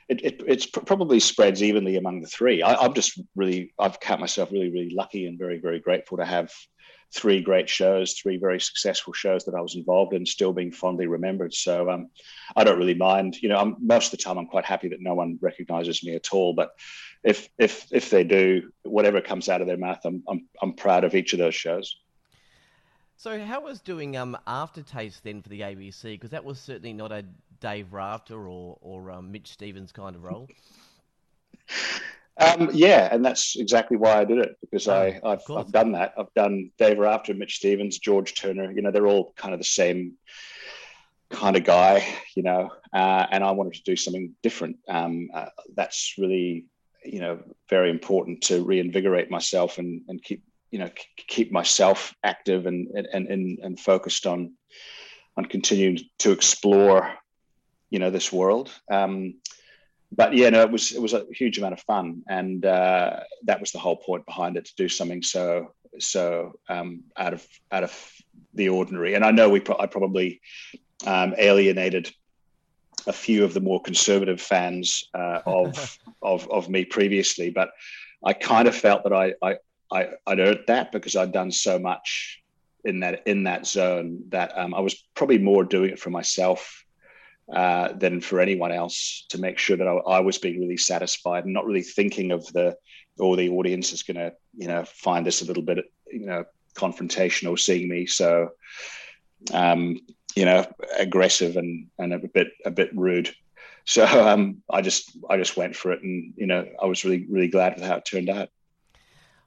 [0.08, 2.62] it, it it's probably spreads evenly among the three.
[2.62, 6.26] I, am just really, I've count myself really, really lucky and very, very grateful to
[6.26, 6.52] have
[7.14, 11.06] three great shows, three very successful shows that I was involved in, still being fondly
[11.06, 11.54] remembered.
[11.54, 12.10] So um,
[12.56, 13.40] I don't really mind.
[13.40, 16.14] You know, I'm, most of the time I'm quite happy that no one recognizes me
[16.14, 16.54] at all.
[16.54, 16.72] But
[17.22, 21.04] if if if they do, whatever comes out of their mouth, I'm I'm, I'm proud
[21.04, 21.96] of each of those shows.
[23.16, 26.02] So how was doing um, aftertaste then for the ABC?
[26.02, 27.24] Because that was certainly not a
[27.60, 30.48] Dave Rafter or or um, Mitch Stevens kind of role.
[32.36, 35.92] Um, yeah, and that's exactly why I did it because oh, I I've, I've, done
[35.92, 36.14] that.
[36.18, 38.72] I've done Dave Rafter, Mitch Stevens, George Turner.
[38.72, 40.14] You know, they're all kind of the same
[41.30, 42.04] kind of guy.
[42.34, 44.78] You know, uh, and I wanted to do something different.
[44.88, 46.66] Um, uh, that's really
[47.04, 50.90] you know very important to reinvigorate myself and and keep you know
[51.28, 54.54] keep myself active and and and, and focused on
[55.36, 57.14] on continuing to explore
[57.90, 58.72] you know this world.
[58.90, 59.34] Um,
[60.16, 63.60] but yeah, no, it was it was a huge amount of fun, and uh, that
[63.60, 67.84] was the whole point behind it to do something so so um, out of out
[67.84, 68.12] of
[68.54, 69.14] the ordinary.
[69.14, 70.40] And I know we pro- I probably
[71.06, 72.12] um, alienated
[73.06, 77.70] a few of the more conservative fans uh, of of of me previously, but
[78.24, 79.56] I kind of felt that I I,
[79.90, 82.42] I I'd earned that because I'd done so much
[82.84, 86.83] in that in that zone that um, I was probably more doing it for myself
[87.52, 91.44] uh, than for anyone else to make sure that I, I, was being really satisfied
[91.44, 92.76] and not really thinking of the
[93.18, 95.78] or the audience is going to you know find this a little bit
[96.10, 98.48] you know confrontational seeing me so
[99.52, 99.98] um,
[100.34, 100.66] you know
[100.98, 103.34] aggressive and and a bit a bit rude
[103.84, 107.26] so um, I just I just went for it and you know I was really
[107.28, 108.48] really glad with how it turned out.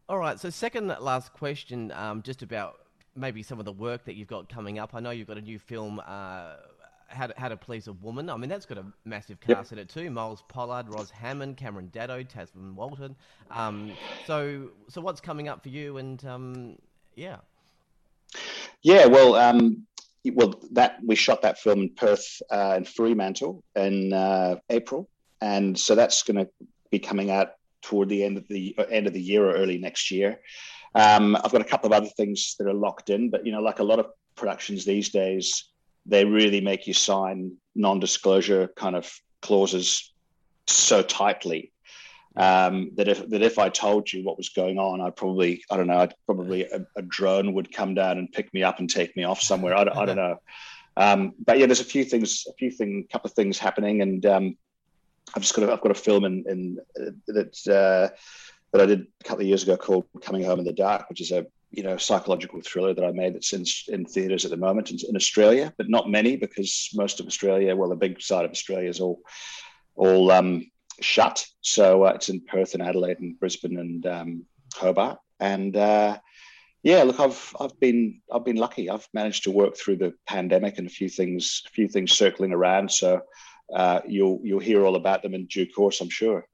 [0.09, 2.75] All right, so second last question, um, just about
[3.13, 4.93] maybe some of the work that you've got coming up.
[4.93, 5.99] I know you've got a new film.
[6.05, 6.55] Uh,
[7.07, 8.29] how to, how to Please a Woman.
[8.29, 9.73] I mean, that's got a massive cast yep.
[9.73, 10.09] in it too.
[10.09, 13.15] Myles Pollard, Roz Hammond, Cameron Daddo, Tasma Walton.
[13.51, 13.91] Um,
[14.25, 15.97] so, so what's coming up for you?
[15.97, 16.75] And um,
[17.15, 17.37] yeah,
[18.81, 19.05] yeah.
[19.05, 19.85] Well, um,
[20.33, 25.09] well, that we shot that film in Perth uh, and Fremantle in uh, April,
[25.41, 26.49] and so that's going to
[26.91, 29.77] be coming out toward the end of the uh, end of the year or early
[29.77, 30.39] next year.
[30.95, 33.61] Um, I've got a couple of other things that are locked in, but you know,
[33.61, 35.65] like a lot of productions these days,
[36.07, 40.13] they really make you sign non-disclosure kind of clauses
[40.67, 41.71] so tightly
[42.35, 45.77] um, that if that if I told you what was going on, I probably I
[45.77, 48.87] don't know, I'd probably a, a, drone would come down and pick me up and
[48.87, 49.75] take me off somewhere.
[49.75, 50.39] I, I don't know,
[50.97, 54.23] um, but yeah, there's a few things, a few thing, couple of things happening, and
[54.27, 54.57] um,
[55.35, 58.15] I've just got a, I've got a film in, in uh, that uh,
[58.71, 61.21] that I did a couple of years ago called Coming Home in the Dark, which
[61.21, 64.57] is a you know psychological thriller that I made that's in, in theaters at the
[64.57, 68.45] moment in, in, Australia, but not many because most of Australia, well, the big side
[68.45, 69.19] of Australia is all
[69.95, 70.69] all um,
[71.01, 71.45] shut.
[71.61, 74.45] So uh, it's in Perth and Adelaide and Brisbane and um,
[74.75, 75.19] Hobart.
[75.39, 76.19] And uh,
[76.83, 78.89] yeah, look, I've I've been I've been lucky.
[78.89, 82.53] I've managed to work through the pandemic and a few things a few things circling
[82.53, 82.91] around.
[82.91, 83.21] So
[83.73, 86.47] uh, you'll you'll hear all about them in due course, I'm sure.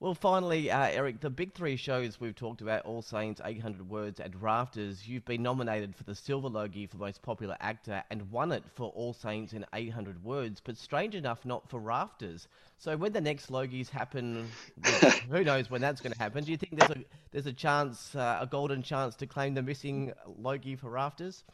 [0.00, 4.18] Well, finally, uh, Erik, the big three shows we've talked about All Saints, 800 Words,
[4.18, 5.06] and Rafters.
[5.06, 8.88] You've been nominated for the Silver Logie for Most Popular Actor and won it for
[8.96, 12.48] All Saints and 800 Words, but strange enough, not for Rafters.
[12.78, 14.48] So when the next Logies happen,
[15.30, 16.44] who knows when that's going to happen?
[16.44, 19.62] Do you think there's a there's a chance, uh, a golden chance, to claim the
[19.62, 21.44] missing Logie for Rafters?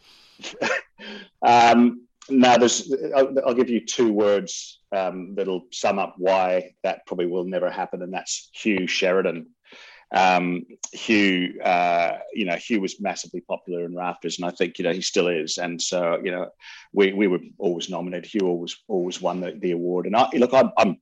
[1.42, 2.92] um, now, there's.
[3.14, 7.70] I'll, I'll, give you two words um, that'll sum up why that probably will never
[7.70, 9.46] happen, and that's Hugh Sheridan.
[10.14, 14.84] Um, Hugh, uh, you know, Hugh was massively popular in Rafters, and I think you
[14.84, 15.58] know he still is.
[15.58, 16.48] And so, you know,
[16.92, 18.30] we we were always nominated.
[18.30, 20.06] Hugh always always won the, the award.
[20.06, 20.96] And I look, I'm, I'm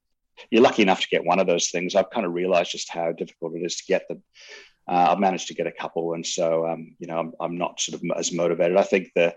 [0.51, 1.95] you're lucky enough to get one of those things.
[1.95, 4.23] I've kind of realised just how difficult it is to get them.
[4.87, 7.81] Uh, I've managed to get a couple, and so um, you know, I'm, I'm not
[7.81, 8.77] sort of as motivated.
[8.77, 9.35] I think the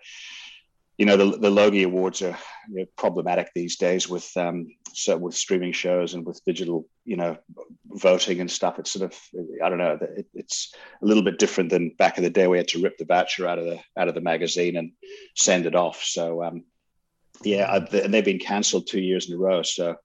[0.97, 2.37] you know the the Logie Awards are
[2.69, 7.15] you know, problematic these days with um, so with streaming shows and with digital you
[7.15, 7.37] know
[7.85, 8.79] voting and stuff.
[8.79, 9.19] It's sort of
[9.63, 9.97] I don't know.
[10.01, 12.47] It, it's a little bit different than back in the day.
[12.47, 14.91] We had to rip the voucher out of the out of the magazine and
[15.35, 16.03] send it off.
[16.03, 16.63] So um,
[17.43, 19.61] yeah, I, and they've been cancelled two years in a row.
[19.61, 19.97] So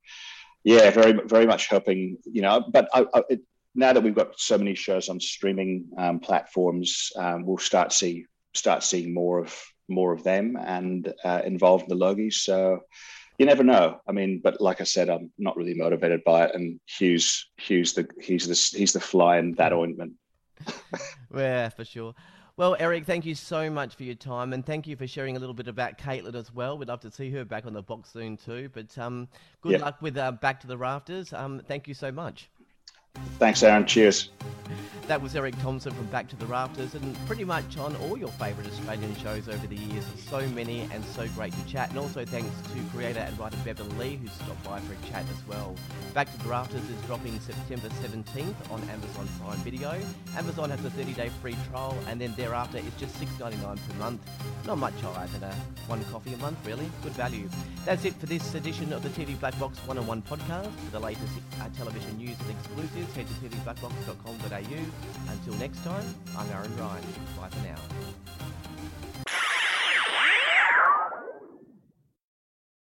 [0.62, 2.62] yeah, very very much hoping you know.
[2.70, 3.40] But I, I, it,
[3.74, 8.26] now that we've got so many shows on streaming um, platforms, um, we'll start see
[8.52, 9.58] start seeing more of
[9.92, 12.34] more of them and uh, involved in the Logies.
[12.34, 12.80] So
[13.38, 14.00] you never know.
[14.08, 16.54] I mean, but like I said, I'm not really motivated by it.
[16.54, 20.12] And Hugh's Hugh's the he's the he's the fly in that ointment.
[21.34, 22.14] yeah, for sure.
[22.58, 25.40] Well, Erik, thank you so much for your time, and thank you for sharing a
[25.40, 26.76] little bit about Caitlin as well.
[26.76, 28.68] We'd love to see her back on the box soon too.
[28.74, 29.26] But um,
[29.62, 31.32] good luck with uh, Back to the Rafters.
[31.32, 32.50] Um, thank you so much.
[33.42, 33.84] Thanks, Aaron.
[33.84, 34.30] Cheers.
[35.08, 38.28] That was Erik Thomson from Back to the Rafters, and pretty much on all your
[38.28, 40.04] favourite Australian shows over the years.
[40.30, 41.90] So many and so great to chat.
[41.90, 45.24] And also thanks to creator and writer Bevan Lee, who stopped by for a chat
[45.28, 45.74] as well.
[46.14, 50.00] Back to the Rafters is dropping September 17th on Amazon Prime Video.
[50.36, 54.20] Amazon has a 30-day free trial, and then thereafter it's just $6.99 per month.
[54.66, 55.54] Not much higher than a
[55.88, 56.88] one coffee a month, really.
[57.02, 57.48] Good value.
[57.84, 60.70] That's it for this edition of the TV Black Box One-on-One podcast.
[60.70, 66.48] For the latest uh, television news and exclusives, head to tvblackbox.com.au until next time, I'm
[66.50, 67.04] Aaron Ryan.
[67.36, 68.51] Bye for now.